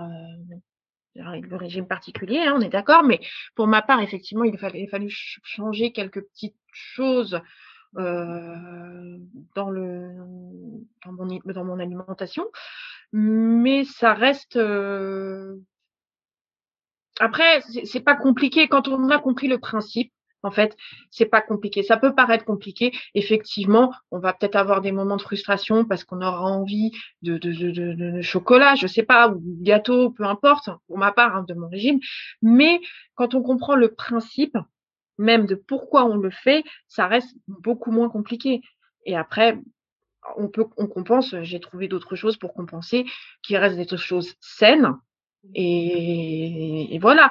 le 1.15 1.55
régime 1.55 1.87
particulier, 1.87 2.39
hein, 2.39 2.53
on 2.55 2.61
est 2.61 2.69
d'accord, 2.69 3.03
mais 3.03 3.19
pour 3.55 3.67
ma 3.67 3.81
part, 3.81 4.01
effectivement, 4.01 4.43
il, 4.43 4.57
fallait, 4.57 4.81
il 4.81 4.89
fallu 4.89 5.09
changer 5.09 5.91
quelques 5.91 6.21
petites 6.21 6.55
choses 6.71 7.41
euh, 7.97 9.17
dans, 9.53 9.69
le, 9.69 10.15
dans, 11.05 11.11
mon, 11.11 11.39
dans 11.43 11.65
mon 11.65 11.79
alimentation, 11.79 12.45
mais 13.11 13.83
ça 13.83 14.13
reste. 14.13 14.55
Euh... 14.55 15.57
Après, 17.19 17.61
c'est 17.83 17.99
pas 17.99 18.15
compliqué 18.15 18.69
quand 18.69 18.87
on 18.87 19.09
a 19.09 19.19
compris 19.19 19.49
le 19.49 19.59
principe. 19.59 20.13
En 20.43 20.51
fait, 20.51 20.75
c'est 21.11 21.25
pas 21.25 21.41
compliqué. 21.41 21.83
Ça 21.83 21.97
peut 21.97 22.15
paraître 22.15 22.45
compliqué. 22.45 22.91
Effectivement, 23.13 23.93
on 24.09 24.19
va 24.19 24.33
peut-être 24.33 24.55
avoir 24.55 24.81
des 24.81 24.91
moments 24.91 25.17
de 25.17 25.21
frustration 25.21 25.85
parce 25.85 26.03
qu'on 26.03 26.21
aura 26.21 26.41
envie 26.41 26.91
de, 27.21 27.37
de, 27.37 27.51
de, 27.51 27.93
de, 27.93 28.21
chocolat, 28.21 28.75
je 28.75 28.87
sais 28.87 29.03
pas, 29.03 29.29
ou 29.29 29.41
gâteau, 29.61 30.09
peu 30.09 30.23
importe, 30.23 30.69
pour 30.87 30.97
ma 30.97 31.11
part, 31.11 31.35
hein, 31.35 31.45
de 31.47 31.53
mon 31.53 31.69
régime. 31.69 31.99
Mais 32.41 32.81
quand 33.15 33.35
on 33.35 33.43
comprend 33.43 33.75
le 33.75 33.93
principe, 33.93 34.57
même 35.17 35.45
de 35.45 35.55
pourquoi 35.55 36.05
on 36.05 36.15
le 36.15 36.31
fait, 36.31 36.63
ça 36.87 37.07
reste 37.07 37.35
beaucoup 37.47 37.91
moins 37.91 38.09
compliqué. 38.09 38.61
Et 39.05 39.15
après, 39.15 39.59
on 40.37 40.47
peut, 40.47 40.65
on 40.77 40.87
compense. 40.87 41.35
J'ai 41.41 41.59
trouvé 41.59 41.87
d'autres 41.87 42.15
choses 42.15 42.37
pour 42.37 42.53
compenser, 42.53 43.05
qui 43.43 43.57
restent 43.57 43.77
des 43.77 43.97
choses 43.97 44.33
saines. 44.39 44.95
Et, 45.53 46.95
et 46.95 46.99
voilà. 46.99 47.29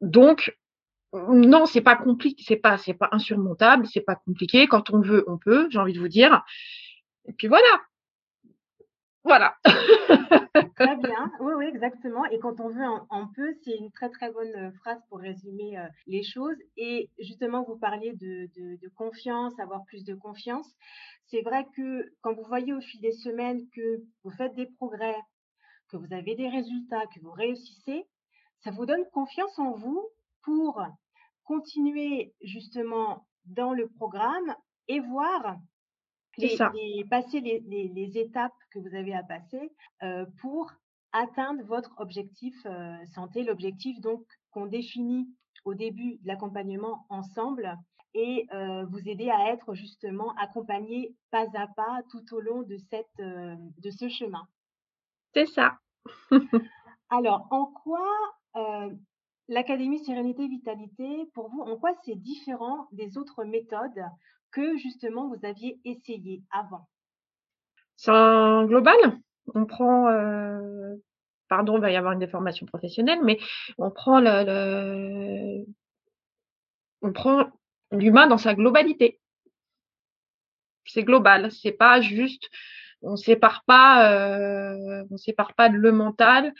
Donc, 0.00 0.56
non, 1.12 1.66
c'est 1.66 1.80
pas 1.80 1.96
compliqué, 1.96 2.42
c'est 2.46 2.56
pas, 2.56 2.76
c'est 2.76 2.94
pas 2.94 3.08
insurmontable, 3.12 3.86
c'est 3.86 4.02
pas 4.02 4.16
compliqué. 4.16 4.66
Quand 4.66 4.90
on 4.90 5.00
veut, 5.00 5.24
on 5.26 5.38
peut, 5.38 5.68
j'ai 5.70 5.78
envie 5.78 5.94
de 5.94 6.00
vous 6.00 6.08
dire. 6.08 6.44
Et 7.26 7.32
puis 7.32 7.48
voilà. 7.48 7.80
Voilà. 9.24 9.56
très 10.76 10.96
bien. 11.02 11.32
Oui, 11.40 11.52
oui, 11.56 11.66
exactement. 11.66 12.24
Et 12.26 12.38
quand 12.38 12.60
on 12.60 12.68
veut, 12.68 12.84
on, 13.10 13.26
peut. 13.28 13.54
C'est 13.64 13.76
une 13.76 13.90
très, 13.90 14.10
très 14.10 14.30
bonne 14.30 14.54
euh, 14.56 14.70
phrase 14.80 14.98
pour 15.08 15.18
résumer 15.18 15.78
euh, 15.78 15.86
les 16.06 16.22
choses. 16.22 16.56
Et 16.76 17.10
justement, 17.18 17.64
vous 17.64 17.76
parliez 17.76 18.12
de, 18.14 18.48
de 18.56 18.88
confiance, 18.96 19.58
avoir 19.60 19.84
plus 19.84 20.04
de 20.04 20.14
confiance. 20.14 20.66
C'est 21.26 21.42
vrai 21.42 21.66
que 21.76 22.10
quand 22.22 22.32
vous 22.34 22.44
voyez 22.44 22.72
au 22.72 22.80
fil 22.80 23.00
des 23.00 23.12
semaines 23.12 23.60
que 23.74 24.02
vous 24.24 24.30
faites 24.30 24.54
des 24.54 24.66
progrès, 24.66 25.16
que 25.90 25.96
vous 25.96 26.12
avez 26.12 26.34
des 26.34 26.48
résultats, 26.48 27.04
que 27.14 27.20
vous 27.20 27.32
réussissez, 27.32 28.06
ça 28.60 28.70
vous 28.70 28.86
donne 28.86 29.04
confiance 29.12 29.58
en 29.58 29.72
vous 29.72 30.08
pour 30.48 30.82
continuer 31.44 32.32
justement 32.40 33.26
dans 33.44 33.74
le 33.74 33.86
programme 33.86 34.54
et 34.88 34.98
voir 34.98 35.58
les, 36.38 36.56
passer 37.10 37.40
les, 37.40 38.18
étapes 38.18 38.54
que 38.70 38.78
vous 38.78 38.94
avez 38.94 39.12
à 39.12 39.22
passer 39.22 39.70
euh, 40.02 40.24
pour 40.40 40.72
atteindre 41.12 41.62
votre 41.64 41.92
objectif 41.98 42.54
euh, 42.64 42.96
santé, 43.14 43.42
l'objectif 43.42 44.00
donc 44.00 44.24
qu'on 44.50 44.64
définit 44.64 45.28
au 45.66 45.74
début 45.74 46.16
de 46.22 46.28
l'accompagnement 46.28 47.04
ensemble 47.10 47.76
et 48.14 48.46
euh, 48.54 48.86
vous 48.86 49.06
aider 49.06 49.28
à 49.28 49.52
être 49.52 49.74
justement 49.74 50.34
accompagné 50.36 51.14
pas 51.30 51.44
à 51.52 51.66
pas 51.66 52.00
tout 52.10 52.24
au 52.34 52.40
long 52.40 52.62
de, 52.62 52.78
cette, 52.88 53.18
de 53.18 53.90
ce 53.90 54.08
chemin. 54.08 54.48
C'est 55.34 55.46
ça. 55.46 55.76
Alors, 57.10 57.48
en 57.50 57.66
quoi 57.66 58.06
l'Académie 59.48 60.04
Sérénité 60.04 60.46
Vitalité, 60.46 61.28
pour 61.34 61.48
vous, 61.48 61.62
en 61.62 61.76
quoi 61.76 61.92
c'est 62.04 62.14
différent 62.14 62.88
des 62.92 63.16
autres 63.16 63.44
méthodes 63.44 64.04
que 64.50 64.76
justement 64.76 65.28
vous 65.28 65.44
aviez 65.44 65.80
essayé 65.84 66.42
avant? 66.50 66.88
C'est 67.96 68.10
un 68.10 68.64
global. 68.66 68.96
On 69.54 69.64
prend, 69.64 70.08
euh, 70.08 70.94
pardon, 71.48 71.76
il 71.76 71.80
va 71.80 71.90
y 71.90 71.96
avoir 71.96 72.12
une 72.12 72.18
déformation 72.18 72.66
professionnelle, 72.66 73.20
mais 73.24 73.38
on 73.78 73.90
prend 73.90 74.20
le, 74.20 75.64
on 77.02 77.12
prend 77.12 77.50
l'humain 77.90 78.26
dans 78.26 78.38
sa 78.38 78.54
globalité. 78.54 79.20
C'est 80.84 81.04
global, 81.04 81.50
c'est 81.50 81.72
pas 81.72 82.00
juste, 82.00 82.48
on 83.02 83.16
sépare 83.16 83.64
pas, 83.64 84.12
euh, 84.12 85.04
on 85.10 85.16
sépare 85.16 85.54
pas 85.54 85.68
le 85.68 85.92
mental 85.92 86.54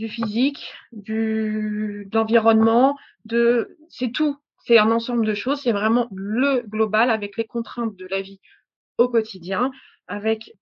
du 0.00 0.08
physique, 0.08 0.72
du 0.92 2.08
d'environnement, 2.10 2.96
de 3.26 3.76
c'est 3.90 4.12
tout. 4.12 4.38
C'est 4.64 4.78
un 4.78 4.90
ensemble 4.90 5.26
de 5.26 5.34
choses. 5.34 5.60
C'est 5.60 5.72
vraiment 5.72 6.08
le 6.10 6.62
global 6.66 7.10
avec 7.10 7.36
les 7.36 7.44
contraintes 7.44 7.96
de 7.96 8.06
la 8.06 8.22
vie 8.22 8.40
au 8.96 9.08
quotidien, 9.08 9.70
avec 10.06 10.54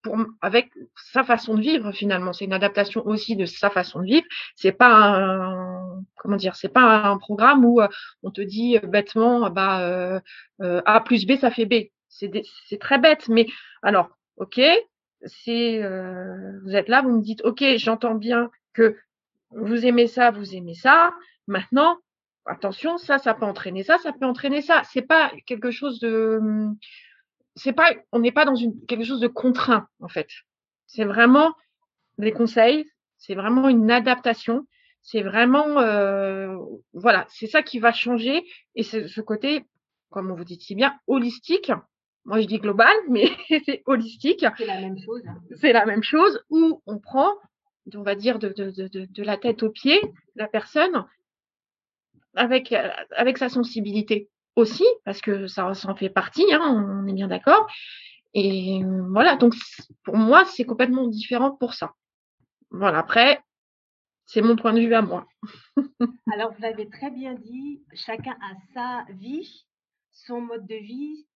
pour, 0.00 0.16
avec 0.40 0.70
sa 1.12 1.24
façon 1.24 1.56
de 1.56 1.60
vivre 1.60 1.92
finalement. 1.92 2.32
C'est 2.32 2.46
une 2.46 2.54
adaptation 2.54 3.06
aussi 3.06 3.36
de 3.36 3.44
sa 3.44 3.68
façon 3.68 4.00
de 4.00 4.06
vivre. 4.06 4.26
C'est 4.54 4.72
pas 4.72 4.88
un 4.88 6.02
comment 6.16 6.36
dire, 6.36 6.56
c'est 6.56 6.72
pas 6.72 7.02
un 7.04 7.18
programme 7.18 7.66
où 7.66 7.82
euh, 7.82 7.88
on 8.22 8.30
te 8.30 8.40
dit 8.40 8.78
euh, 8.78 8.86
bêtement 8.86 9.50
bah 9.50 9.82
euh, 9.82 10.20
A 10.86 11.00
plus 11.02 11.26
B 11.26 11.36
ça 11.36 11.50
fait 11.50 11.66
B. 11.66 11.74
C'est 12.08 12.80
très 12.80 12.98
bête, 12.98 13.28
mais 13.28 13.46
alors 13.82 14.08
ok, 14.38 14.58
c'est 15.26 15.82
vous 16.64 16.74
êtes 16.74 16.88
là, 16.88 17.02
vous 17.02 17.18
me 17.18 17.22
dites 17.22 17.44
ok, 17.44 17.62
j'entends 17.76 18.14
bien 18.14 18.50
que 18.76 18.96
vous 19.50 19.86
aimez 19.86 20.06
ça, 20.06 20.30
vous 20.30 20.54
aimez 20.54 20.74
ça. 20.74 21.14
Maintenant, 21.46 21.98
attention, 22.44 22.98
ça, 22.98 23.18
ça 23.18 23.34
peut 23.34 23.46
entraîner 23.46 23.82
ça, 23.82 23.98
ça 23.98 24.12
peut 24.12 24.26
entraîner 24.26 24.60
ça. 24.60 24.82
C'est 24.92 25.02
pas 25.02 25.32
quelque 25.46 25.70
chose 25.70 25.98
de, 26.00 26.40
c'est 27.54 27.72
pas, 27.72 27.90
on 28.12 28.20
n'est 28.20 28.32
pas 28.32 28.44
dans 28.44 28.54
une 28.54 28.84
quelque 28.86 29.04
chose 29.04 29.20
de 29.20 29.28
contraint 29.28 29.88
en 30.00 30.08
fait. 30.08 30.28
C'est 30.86 31.04
vraiment 31.04 31.54
des 32.18 32.32
conseils, 32.32 32.86
c'est 33.18 33.34
vraiment 33.34 33.68
une 33.68 33.90
adaptation, 33.90 34.66
c'est 35.02 35.22
vraiment, 35.22 35.80
euh, 35.80 36.56
voilà, 36.92 37.26
c'est 37.28 37.46
ça 37.46 37.62
qui 37.62 37.78
va 37.78 37.92
changer 37.92 38.44
et 38.74 38.82
c'est 38.82 39.08
ce 39.08 39.20
côté, 39.20 39.64
comme 40.10 40.30
on 40.30 40.34
vous 40.34 40.44
dit 40.44 40.60
si 40.60 40.74
bien, 40.74 40.94
holistique. 41.06 41.72
Moi, 42.24 42.40
je 42.40 42.46
dis 42.46 42.58
global, 42.58 42.94
mais 43.08 43.30
c'est 43.64 43.82
holistique. 43.86 44.44
C'est 44.58 44.66
la 44.66 44.80
même 44.80 44.98
chose. 44.98 45.22
C'est 45.60 45.72
la 45.72 45.86
même 45.86 46.02
chose 46.02 46.42
où 46.50 46.82
on 46.84 46.98
prend 46.98 47.32
on 47.94 48.02
va 48.02 48.14
dire, 48.14 48.38
de, 48.38 49.22
la 49.22 49.36
tête 49.36 49.62
aux 49.62 49.70
pieds, 49.70 50.00
la 50.34 50.48
personne, 50.48 51.04
avec, 52.34 52.74
avec 53.16 53.38
sa 53.38 53.48
sensibilité 53.48 54.28
aussi, 54.56 54.84
parce 55.04 55.20
que 55.20 55.46
ça, 55.46 55.70
en 55.70 55.96
fait 55.96 56.10
partie, 56.10 56.52
hein, 56.52 56.60
on 56.62 57.06
est 57.06 57.12
bien 57.12 57.28
d'accord. 57.28 57.66
Et 58.34 58.82
voilà, 59.10 59.36
donc 59.36 59.54
pour 60.02 60.16
moi, 60.16 60.44
c'est 60.44 60.64
complètement 60.64 61.06
différent 61.06 61.52
pour 61.52 61.74
ça. 61.74 61.92
Voilà, 62.70 62.98
après, 62.98 63.40
c'est 64.26 64.42
mon 64.42 64.56
point 64.56 64.74
de 64.74 64.80
vue 64.80 64.94
à 64.94 65.02
moi. 65.02 65.26
Alors, 66.32 66.52
vous 66.52 66.60
l'avez 66.60 66.88
très 66.88 67.10
bien 67.10 67.34
dit, 67.34 67.82
chacun 67.94 68.36
a 68.42 68.54
sa 68.74 69.12
vie, 69.14 69.66
son 70.10 70.40
mode 70.40 70.66
de 70.66 70.74
vie, 70.74 71.26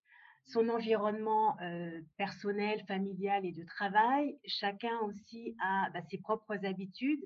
son 0.47 0.69
environnement 0.69 1.57
euh, 1.61 2.01
personnel, 2.17 2.83
familial 2.87 3.45
et 3.45 3.53
de 3.53 3.65
travail. 3.65 4.39
Chacun 4.47 4.99
aussi 5.01 5.57
a 5.61 5.91
bah, 5.91 6.01
ses 6.11 6.19
propres 6.19 6.65
habitudes. 6.65 7.25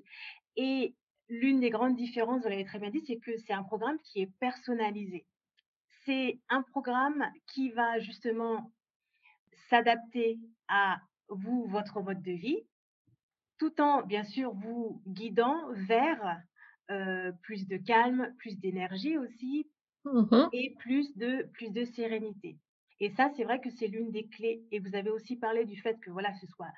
Et 0.55 0.95
l'une 1.29 1.59
des 1.59 1.69
grandes 1.69 1.95
différences, 1.95 2.43
vous 2.43 2.49
l'avez 2.49 2.65
très 2.65 2.79
bien 2.79 2.91
dit, 2.91 3.03
c'est 3.07 3.17
que 3.17 3.37
c'est 3.37 3.53
un 3.53 3.63
programme 3.63 3.97
qui 4.03 4.21
est 4.21 4.31
personnalisé. 4.39 5.25
C'est 6.05 6.39
un 6.49 6.61
programme 6.61 7.25
qui 7.47 7.71
va 7.71 7.99
justement 7.99 8.71
s'adapter 9.69 10.39
à 10.67 10.97
vous, 11.29 11.65
votre 11.67 12.01
mode 12.01 12.21
de 12.21 12.31
vie, 12.31 12.61
tout 13.57 13.81
en, 13.81 14.03
bien 14.03 14.23
sûr, 14.23 14.53
vous 14.53 15.01
guidant 15.07 15.71
vers 15.87 16.39
euh, 16.91 17.31
plus 17.41 17.67
de 17.67 17.77
calme, 17.77 18.33
plus 18.37 18.59
d'énergie 18.59 19.17
aussi, 19.17 19.67
mmh 20.05 20.49
et 20.53 20.75
plus 20.77 21.17
de, 21.17 21.49
plus 21.53 21.71
de 21.71 21.83
sérénité. 21.85 22.57
Et 22.99 23.09
ça, 23.11 23.29
c'est 23.35 23.43
vrai 23.43 23.59
que 23.59 23.69
c'est 23.69 23.87
l'une 23.87 24.11
des 24.11 24.27
clés. 24.27 24.63
Et 24.71 24.79
vous 24.79 24.95
avez 24.95 25.09
aussi 25.09 25.35
parlé 25.35 25.65
du 25.65 25.79
fait 25.81 25.99
que 25.99 26.11
voilà, 26.11 26.33
ce 26.35 26.47
soit 26.47 26.71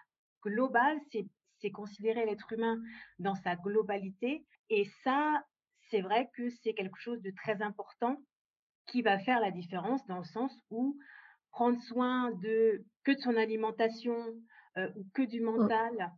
global, 0.44 1.00
c'est 1.12 1.72
considérer 1.72 2.26
l'être 2.26 2.52
humain 2.54 2.80
dans 3.20 3.36
sa 3.36 3.56
globalité. 3.56 4.46
Et 4.70 4.86
ça, 5.04 5.44
c'est 5.90 6.02
vrai 6.02 6.30
que 6.34 6.50
c'est 6.50 6.74
quelque 6.74 7.00
chose 7.00 7.22
de 7.22 7.32
très 7.32 7.62
important 7.62 8.18
qui 8.86 9.02
va 9.02 9.20
faire 9.20 9.40
la 9.40 9.52
différence 9.52 10.06
dans 10.08 10.20
le 10.20 10.24
sens 10.24 10.54
où 10.70 10.98
prendre 11.52 11.82
soin 11.84 12.32
de 12.32 12.86
que 13.04 13.12
de 13.12 13.20
son 13.20 13.36
alimentation 13.36 14.16
euh, 14.78 14.90
ou 14.96 15.06
que 15.14 15.24
du 15.24 15.42
mmh. 15.42 15.46
mental, 15.46 16.12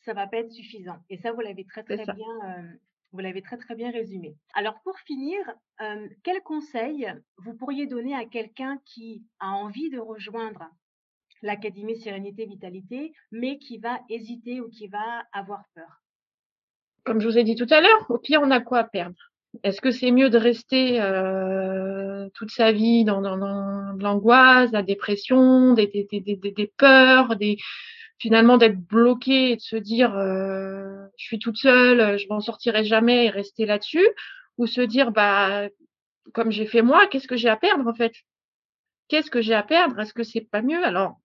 ça 0.00 0.14
va 0.14 0.26
pas 0.26 0.38
être 0.38 0.52
suffisant. 0.52 0.98
Et 1.10 1.18
ça, 1.18 1.32
vous 1.32 1.40
l'avez 1.40 1.64
très 1.64 1.82
très 1.82 2.04
bien, 2.04 2.14
euh, 2.44 2.76
vous 3.16 3.22
l'avez 3.22 3.40
très 3.40 3.56
très 3.56 3.74
bien 3.74 3.90
résumé. 3.90 4.36
Alors 4.52 4.78
pour 4.84 4.98
finir, 5.00 5.38
euh, 5.80 6.06
quel 6.22 6.42
conseil 6.42 7.10
vous 7.38 7.54
pourriez 7.54 7.86
donner 7.86 8.14
à 8.14 8.26
quelqu'un 8.26 8.78
qui 8.84 9.24
a 9.40 9.48
envie 9.48 9.88
de 9.88 9.98
rejoindre 9.98 10.64
l'Académie 11.40 11.96
Sérénité 11.96 12.44
Vitalité, 12.44 13.12
mais 13.32 13.56
qui 13.58 13.78
va 13.78 14.00
hésiter 14.10 14.60
ou 14.60 14.68
qui 14.68 14.88
va 14.88 15.24
avoir 15.32 15.64
peur? 15.74 16.02
Comme 17.04 17.20
je 17.20 17.26
vous 17.26 17.38
ai 17.38 17.44
dit 17.44 17.56
tout 17.56 17.66
à 17.70 17.80
l'heure, 17.80 18.10
au 18.10 18.18
pire, 18.18 18.40
on 18.42 18.50
a 18.50 18.60
quoi 18.60 18.80
à 18.80 18.84
perdre? 18.84 19.16
Est-ce 19.62 19.80
que 19.80 19.90
c'est 19.90 20.10
mieux 20.10 20.28
de 20.28 20.36
rester 20.36 21.00
euh, 21.00 22.28
toute 22.34 22.50
sa 22.50 22.72
vie 22.72 23.04
dans, 23.04 23.22
dans, 23.22 23.36
l'angoisse, 23.36 24.72
la 24.72 24.82
dépression, 24.82 25.72
des, 25.72 25.86
des 25.86 26.72
peurs, 26.76 27.36
des, 27.36 27.56
finalement 28.18 28.56
d'être 28.58 28.78
bloqué 28.78 29.52
et 29.52 29.56
de 29.56 29.60
se 29.60 29.76
dire 29.76 30.16
euh, 30.16 31.06
je 31.18 31.24
suis 31.24 31.38
toute 31.38 31.56
seule, 31.56 32.18
je 32.18 32.26
m'en 32.28 32.40
sortirai 32.40 32.84
jamais 32.84 33.26
et 33.26 33.30
rester 33.30 33.66
là-dessus, 33.66 34.06
ou 34.58 34.66
se 34.66 34.80
dire 34.80 35.12
bah 35.12 35.68
comme 36.32 36.50
j'ai 36.50 36.66
fait 36.66 36.82
moi, 36.82 37.06
qu'est-ce 37.06 37.28
que 37.28 37.36
j'ai 37.36 37.48
à 37.48 37.56
perdre 37.56 37.86
en 37.88 37.94
fait? 37.94 38.12
Qu'est-ce 39.08 39.30
que 39.30 39.40
j'ai 39.40 39.54
à 39.54 39.62
perdre? 39.62 40.00
Est-ce 40.00 40.14
que 40.14 40.24
c'est 40.24 40.40
pas 40.40 40.62
mieux? 40.62 40.82
Alors 40.84 41.20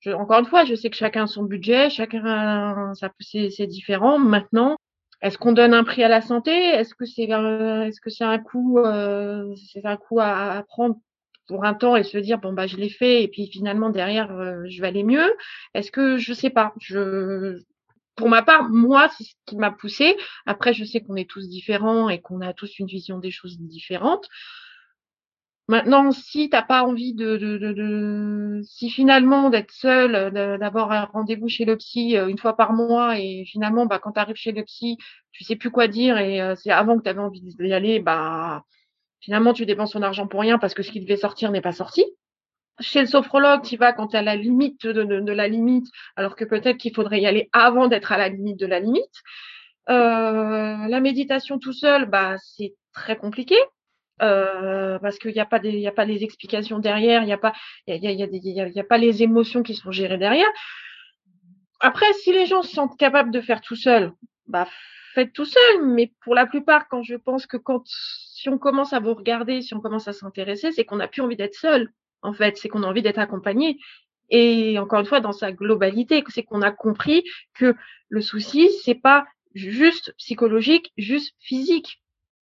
je, 0.00 0.10
encore 0.10 0.40
une 0.40 0.46
fois, 0.46 0.64
je 0.64 0.74
sais 0.74 0.90
que 0.90 0.96
chacun 0.96 1.24
a 1.24 1.26
son 1.26 1.44
budget, 1.44 1.90
chacun 1.90 2.92
ça 2.94 3.10
c'est 3.20 3.66
différent. 3.66 4.18
Maintenant, 4.18 4.76
est-ce 5.22 5.38
qu'on 5.38 5.52
donne 5.52 5.72
un 5.74 5.84
prix 5.84 6.02
à 6.04 6.08
la 6.08 6.20
santé? 6.20 6.50
Est-ce 6.52 6.94
que 6.94 7.06
c'est 7.06 7.22
est-ce 7.22 8.00
que 8.00 8.10
c'est 8.10 8.24
un 8.24 8.38
coût 8.38 8.78
euh, 8.80 9.54
c'est 9.72 9.86
un 9.86 9.96
coût 9.96 10.20
à, 10.20 10.52
à 10.58 10.62
prendre? 10.62 10.96
Pour 11.46 11.64
un 11.64 11.74
temps 11.74 11.96
et 11.96 12.04
se 12.04 12.18
dire 12.18 12.38
bon 12.38 12.52
bah 12.52 12.66
je 12.66 12.76
l'ai 12.76 12.88
fait 12.88 13.22
et 13.22 13.28
puis 13.28 13.46
finalement 13.48 13.90
derrière 13.90 14.32
euh, 14.32 14.62
je 14.68 14.80
vais 14.80 14.88
aller 14.88 15.04
mieux 15.04 15.34
Est-ce 15.74 15.92
que 15.92 16.16
je 16.16 16.32
sais 16.32 16.50
pas 16.50 16.74
Je 16.80 17.60
pour 18.16 18.28
ma 18.28 18.42
part, 18.42 18.68
moi, 18.70 19.08
c'est 19.08 19.24
ce 19.24 19.34
qui 19.46 19.56
m'a 19.56 19.70
poussé. 19.70 20.16
Après, 20.46 20.72
je 20.72 20.84
sais 20.84 21.00
qu'on 21.00 21.16
est 21.16 21.28
tous 21.28 21.48
différents 21.48 22.08
et 22.08 22.20
qu'on 22.20 22.40
a 22.40 22.52
tous 22.52 22.78
une 22.78 22.86
vision 22.86 23.18
des 23.18 23.30
choses 23.30 23.58
différentes. 23.58 24.28
Maintenant, 25.66 26.10
si 26.10 26.50
t'as 26.50 26.62
pas 26.62 26.82
envie 26.84 27.14
de, 27.14 27.38
de, 27.38 27.56
de, 27.56 27.72
de 27.72 28.60
si 28.64 28.90
finalement 28.90 29.48
d'être 29.48 29.72
seul, 29.72 30.30
d'avoir 30.60 30.92
un 30.92 31.04
rendez-vous 31.06 31.48
chez 31.48 31.64
le 31.64 31.76
psy 31.78 32.18
euh, 32.18 32.28
une 32.28 32.36
fois 32.36 32.54
par 32.54 32.74
mois 32.74 33.18
et 33.18 33.44
finalement, 33.46 33.86
bah, 33.86 33.98
quand 33.98 34.12
tu 34.12 34.20
arrives 34.20 34.36
chez 34.36 34.52
le 34.52 34.62
psy, 34.62 34.98
tu 35.32 35.42
sais 35.42 35.56
plus 35.56 35.70
quoi 35.70 35.88
dire 35.88 36.18
et 36.18 36.42
euh, 36.42 36.54
c'est 36.54 36.70
avant 36.70 36.98
que 36.98 37.04
tu 37.04 37.08
avais 37.08 37.20
envie 37.20 37.40
d'y 37.40 37.72
aller, 37.72 37.98
bah 37.98 38.64
Finalement, 39.24 39.54
tu 39.54 39.64
dépenses 39.64 39.92
ton 39.92 40.02
argent 40.02 40.26
pour 40.26 40.40
rien 40.40 40.58
parce 40.58 40.74
que 40.74 40.82
ce 40.82 40.90
qui 40.90 41.00
devait 41.00 41.16
sortir 41.16 41.50
n'est 41.50 41.62
pas 41.62 41.72
sorti. 41.72 42.04
Chez 42.80 43.00
le 43.00 43.06
sophrologue, 43.06 43.62
tu 43.62 43.78
vas 43.78 43.94
quand 43.94 44.08
tu 44.08 44.16
es 44.16 44.18
à 44.18 44.22
la 44.22 44.36
limite 44.36 44.86
de, 44.86 45.32
la 45.32 45.48
limite, 45.48 45.86
alors 46.16 46.36
que 46.36 46.44
peut-être 46.44 46.76
qu'il 46.76 46.94
faudrait 46.94 47.20
y 47.20 47.26
aller 47.26 47.48
avant 47.52 47.88
d'être 47.88 48.12
à 48.12 48.18
la 48.18 48.28
limite 48.28 48.58
de 48.58 48.66
la 48.66 48.80
limite. 48.80 49.22
Euh, 49.88 50.86
la 50.88 51.00
méditation 51.00 51.58
tout 51.58 51.72
seul, 51.72 52.04
bah, 52.04 52.36
c'est 52.38 52.74
très 52.92 53.16
compliqué. 53.16 53.56
Euh, 54.22 54.98
parce 54.98 55.18
qu'il 55.18 55.32
n'y 55.32 55.40
a 55.40 55.46
pas 55.46 55.58
des, 55.58 55.72
y 55.72 55.88
a 55.88 55.92
pas 55.92 56.04
les 56.04 56.22
explications 56.22 56.78
derrière, 56.78 57.22
il 57.22 57.26
n'y 57.26 57.32
a 57.32 57.38
pas, 57.38 57.52
il 57.88 57.96
y 57.96 58.80
a, 58.80 58.84
pas 58.84 58.98
les 58.98 59.22
émotions 59.22 59.62
qui 59.62 59.74
sont 59.74 59.90
gérées 59.90 60.18
derrière. 60.18 60.50
Après, 61.80 62.12
si 62.12 62.32
les 62.32 62.46
gens 62.46 62.62
se 62.62 62.72
sentent 62.74 62.96
capables 62.98 63.32
de 63.32 63.40
faire 63.40 63.60
tout 63.60 63.74
seul, 63.74 64.12
bah 64.46 64.68
faites 65.14 65.32
tout 65.32 65.44
seul. 65.44 65.86
Mais 65.86 66.12
pour 66.22 66.34
la 66.34 66.46
plupart, 66.46 66.88
quand 66.88 67.02
je 67.02 67.16
pense 67.16 67.46
que 67.46 67.56
quand 67.56 67.82
si 67.86 68.48
on 68.48 68.58
commence 68.58 68.92
à 68.92 69.00
vous 69.00 69.14
regarder, 69.14 69.62
si 69.62 69.74
on 69.74 69.80
commence 69.80 70.08
à 70.08 70.12
s'intéresser, 70.12 70.72
c'est 70.72 70.84
qu'on 70.84 70.96
n'a 70.96 71.08
plus 71.08 71.22
envie 71.22 71.36
d'être 71.36 71.54
seul. 71.54 71.92
En 72.22 72.32
fait, 72.32 72.56
c'est 72.56 72.68
qu'on 72.68 72.82
a 72.82 72.86
envie 72.86 73.02
d'être 73.02 73.18
accompagné. 73.18 73.78
Et 74.30 74.78
encore 74.78 75.00
une 75.00 75.06
fois, 75.06 75.20
dans 75.20 75.32
sa 75.32 75.52
globalité, 75.52 76.24
c'est 76.28 76.42
qu'on 76.42 76.62
a 76.62 76.72
compris 76.72 77.24
que 77.54 77.74
le 78.08 78.20
souci, 78.20 78.70
c'est 78.82 78.94
pas 78.94 79.26
juste 79.54 80.14
psychologique, 80.18 80.92
juste 80.96 81.34
physique. 81.38 82.02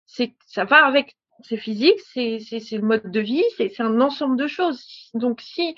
C'est, 0.06 0.36
ça 0.45 0.63
va 0.63 0.86
avec, 0.86 1.17
c'est 1.41 1.58
physique, 1.58 1.99
c'est, 2.13 2.39
c'est, 2.39 2.78
le 2.78 2.84
mode 2.84 3.12
de 3.12 3.19
vie, 3.19 3.43
c'est, 3.58 3.69
c'est 3.69 3.84
un 3.84 3.99
ensemble 4.02 4.38
de 4.38 4.47
choses. 4.47 4.86
Donc, 5.13 5.41
si 5.41 5.76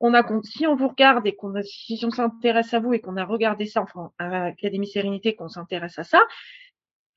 on 0.00 0.14
a, 0.14 0.22
si 0.42 0.66
on 0.66 0.76
vous 0.76 0.88
regarde 0.88 1.26
et 1.26 1.34
qu'on 1.34 1.54
si 1.62 1.98
on 2.04 2.10
s'intéresse 2.10 2.74
à 2.74 2.80
vous 2.80 2.92
et 2.92 3.00
qu'on 3.00 3.16
a 3.16 3.24
regardé 3.24 3.66
ça, 3.66 3.82
enfin, 3.82 4.12
à 4.18 4.28
l'Académie 4.28 4.86
Sérénité, 4.86 5.34
qu'on 5.34 5.48
s'intéresse 5.48 5.98
à 5.98 6.04
ça, 6.04 6.22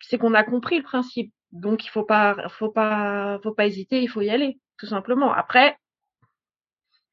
c'est 0.02 0.18
qu'on 0.18 0.34
a 0.34 0.44
compris 0.44 0.78
le 0.78 0.84
principe. 0.84 1.34
Donc 1.52 1.86
il 1.86 1.90
faut 1.90 2.04
pas, 2.04 2.48
faut 2.50 2.70
pas, 2.70 3.40
faut 3.44 3.54
pas 3.54 3.66
hésiter, 3.66 4.02
il 4.02 4.08
faut 4.08 4.22
y 4.22 4.30
aller, 4.30 4.60
tout 4.78 4.86
simplement. 4.86 5.34
Après, 5.34 5.78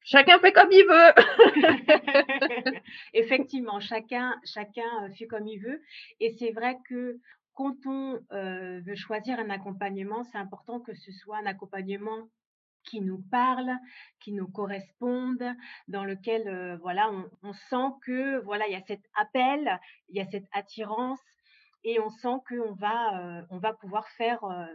chacun 0.03 0.39
fait 0.39 0.53
comme 0.53 0.71
il 0.71 0.85
veut. 0.85 2.73
Effectivement, 3.13 3.79
chacun, 3.79 4.35
chacun 4.45 5.03
euh, 5.03 5.13
fait 5.13 5.27
comme 5.27 5.47
il 5.47 5.59
veut. 5.59 5.81
Et 6.19 6.35
c'est 6.37 6.51
vrai 6.51 6.77
que 6.87 7.19
quand 7.53 7.75
on 7.85 8.19
euh, 8.31 8.79
veut 8.85 8.95
choisir 8.95 9.39
un 9.39 9.49
accompagnement, 9.49 10.23
c'est 10.23 10.37
important 10.37 10.79
que 10.79 10.93
ce 10.93 11.11
soit 11.11 11.37
un 11.37 11.45
accompagnement 11.45 12.29
qui 12.87 13.01
nous 13.01 13.21
parle, 13.29 13.71
qui 14.19 14.33
nous 14.33 14.47
corresponde, 14.47 15.43
dans 15.87 16.03
lequel 16.03 16.47
euh, 16.47 16.77
voilà, 16.77 17.11
on, 17.43 17.53
sent 17.53 17.93
que 18.01 18.39
voilà, 18.39 18.67
il 18.67 18.73
y 18.73 18.75
a 18.75 18.81
cet 18.81 19.03
appel, 19.15 19.79
il 20.09 20.17
y 20.17 20.21
a 20.21 20.25
cette 20.25 20.47
attirance 20.53 21.19
et 21.83 21.99
on 21.99 22.09
sent 22.09 22.37
qu'on 22.47 22.73
va, 22.73 23.19
euh, 23.21 23.41
on 23.49 23.59
va 23.59 23.73
pouvoir 23.73 24.07
faire 24.09 24.43
euh, 24.43 24.65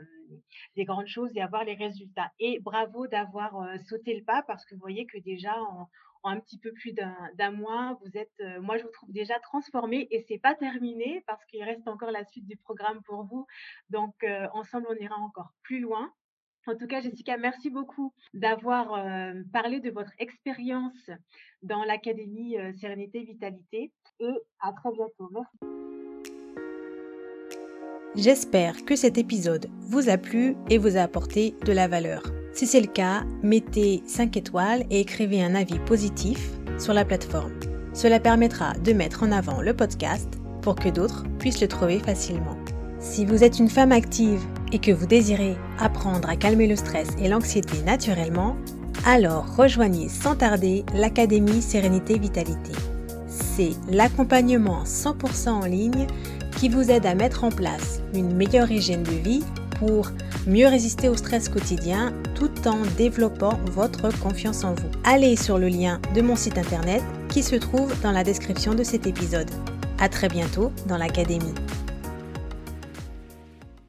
des 0.77 0.85
grandes 0.85 1.09
choses 1.09 1.31
et 1.35 1.41
avoir 1.41 1.65
les 1.65 1.75
résultats. 1.75 2.31
Et 2.39 2.61
bravo 2.61 3.07
d'avoir 3.07 3.67
sauté 3.89 4.15
le 4.15 4.25
pas 4.25 4.43
parce 4.43 4.65
que 4.65 4.75
vous 4.75 4.81
voyez 4.81 5.07
que 5.07 5.19
déjà 5.19 5.55
en, 5.61 5.89
un 6.25 6.39
petit 6.39 6.59
peu 6.59 6.73
plus 6.73 6.93
d'un 6.93 7.51
mois, 7.51 7.99
vous 8.05 8.17
êtes, 8.17 8.61
moi 8.61 8.79
je 8.79 8.85
vous 8.85 8.91
trouve 8.91 9.11
déjà 9.11 9.41
transformé 9.41 10.07
et 10.13 10.25
c'est 10.29 10.39
pas 10.39 10.55
terminé 10.55 11.25
parce 11.27 11.45
qu'il 11.47 11.65
reste 11.65 11.89
encore 11.89 12.13
la 12.13 12.25
suite 12.27 12.47
du 12.47 12.57
programme 12.57 13.03
pour 13.03 13.25
vous. 13.25 13.45
Donc 13.91 14.15
ensemble 14.53 14.87
on 14.89 14.95
ira 14.95 15.17
encore 15.17 15.53
plus 15.65 15.81
loin. 15.81 16.13
En 16.69 16.77
tout 16.77 16.87
cas, 16.87 17.01
Jessica, 17.01 17.37
merci 17.37 17.71
beaucoup 17.71 18.13
d'avoir 18.35 19.05
parlé 19.53 19.81
de 19.81 19.91
votre 19.91 20.13
expérience 20.19 21.11
dans 21.63 21.83
l'Académie 21.85 22.57
Sérénité 22.81 23.25
Vitalité 23.25 23.91
et 24.21 24.35
à 24.61 24.73
très 24.73 24.91
bientôt. 24.93 25.29
Merci. 25.33 25.59
J'espère 28.15 28.85
que 28.85 28.95
cet 28.95 29.19
épisode 29.19 29.67
vous 29.81 30.09
a 30.09 30.19
plu 30.19 30.55
et 30.71 30.79
vous 30.79 30.97
a 30.97 31.01
apporté 31.01 31.55
de 31.65 31.73
la 31.73 31.89
valeur. 31.89 32.23
Si 32.53 32.67
c'est 32.67 32.81
le 32.81 32.87
cas, 32.87 33.25
mettez 33.43 34.03
5 34.07 34.37
étoiles 34.37 34.85
et 34.91 35.01
écrivez 35.01 35.43
un 35.43 35.55
avis 35.55 35.79
positif 35.81 36.51
sur 36.79 36.93
la 36.93 37.05
plateforme. 37.05 37.59
Cela 37.95 38.21
permettra 38.21 38.75
de 38.75 38.93
mettre 38.93 39.23
en 39.23 39.33
avant 39.33 39.63
le 39.63 39.75
podcast 39.75 40.29
pour 40.61 40.77
que 40.77 40.91
d'autres 40.91 41.25
puissent 41.39 41.63
le 41.63 41.69
trouver 41.69 41.99
facilement. 41.99 42.57
Si 43.01 43.25
vous 43.25 43.43
êtes 43.43 43.59
une 43.59 43.71
femme 43.71 43.93
active 43.93 44.45
et 44.73 44.79
que 44.79 44.91
vous 44.91 45.07
désirez 45.07 45.57
apprendre 45.79 46.29
à 46.29 46.37
calmer 46.37 46.67
le 46.67 46.77
stress 46.77 47.09
et 47.21 47.29
l'anxiété 47.29 47.83
naturellement, 47.83 48.57
alors 49.05 49.57
rejoignez 49.57 50.09
sans 50.09 50.37
tarder 50.37 50.85
l'Académie 50.95 51.63
Sérénité 51.63 52.19
Vitalité. 52.19 52.73
C'est 53.29 53.73
l'accompagnement 53.91 54.85
100% 54.85 55.49
en 55.51 55.67
ligne 55.67 56.07
qui 56.57 56.69
vous 56.69 56.91
aide 56.91 57.07
à 57.07 57.15
mettre 57.15 57.45
en 57.45 57.51
place 57.51 58.01
une 58.15 58.35
meilleure 58.35 58.71
hygiène 58.71 59.03
de 59.03 59.11
vie 59.11 59.43
pour 59.79 60.11
mieux 60.47 60.69
résister 60.69 61.09
au 61.09 61.17
stress 61.17 61.49
quotidien 61.49 62.13
tout 62.35 62.69
en 62.69 62.79
développant 62.97 63.59
votre 63.73 64.17
confiance 64.21 64.65
en 64.65 64.75
vous. 64.75 64.89
Allez 65.05 65.37
sur 65.37 65.59
le 65.59 65.69
lien 65.69 66.01
de 66.15 66.23
mon 66.23 66.37
site 66.37 66.59
internet 66.59 67.03
qui 67.29 67.43
se 67.43 67.57
trouve 67.57 67.93
dans 68.03 68.13
la 68.13 68.25
description 68.25 68.75
de 68.75 68.85
cet 68.85 69.07
épisode. 69.07 69.51
À 69.99 70.09
très 70.09 70.29
bientôt 70.29 70.73
dans 70.87 70.99
l'académie. 70.99 71.55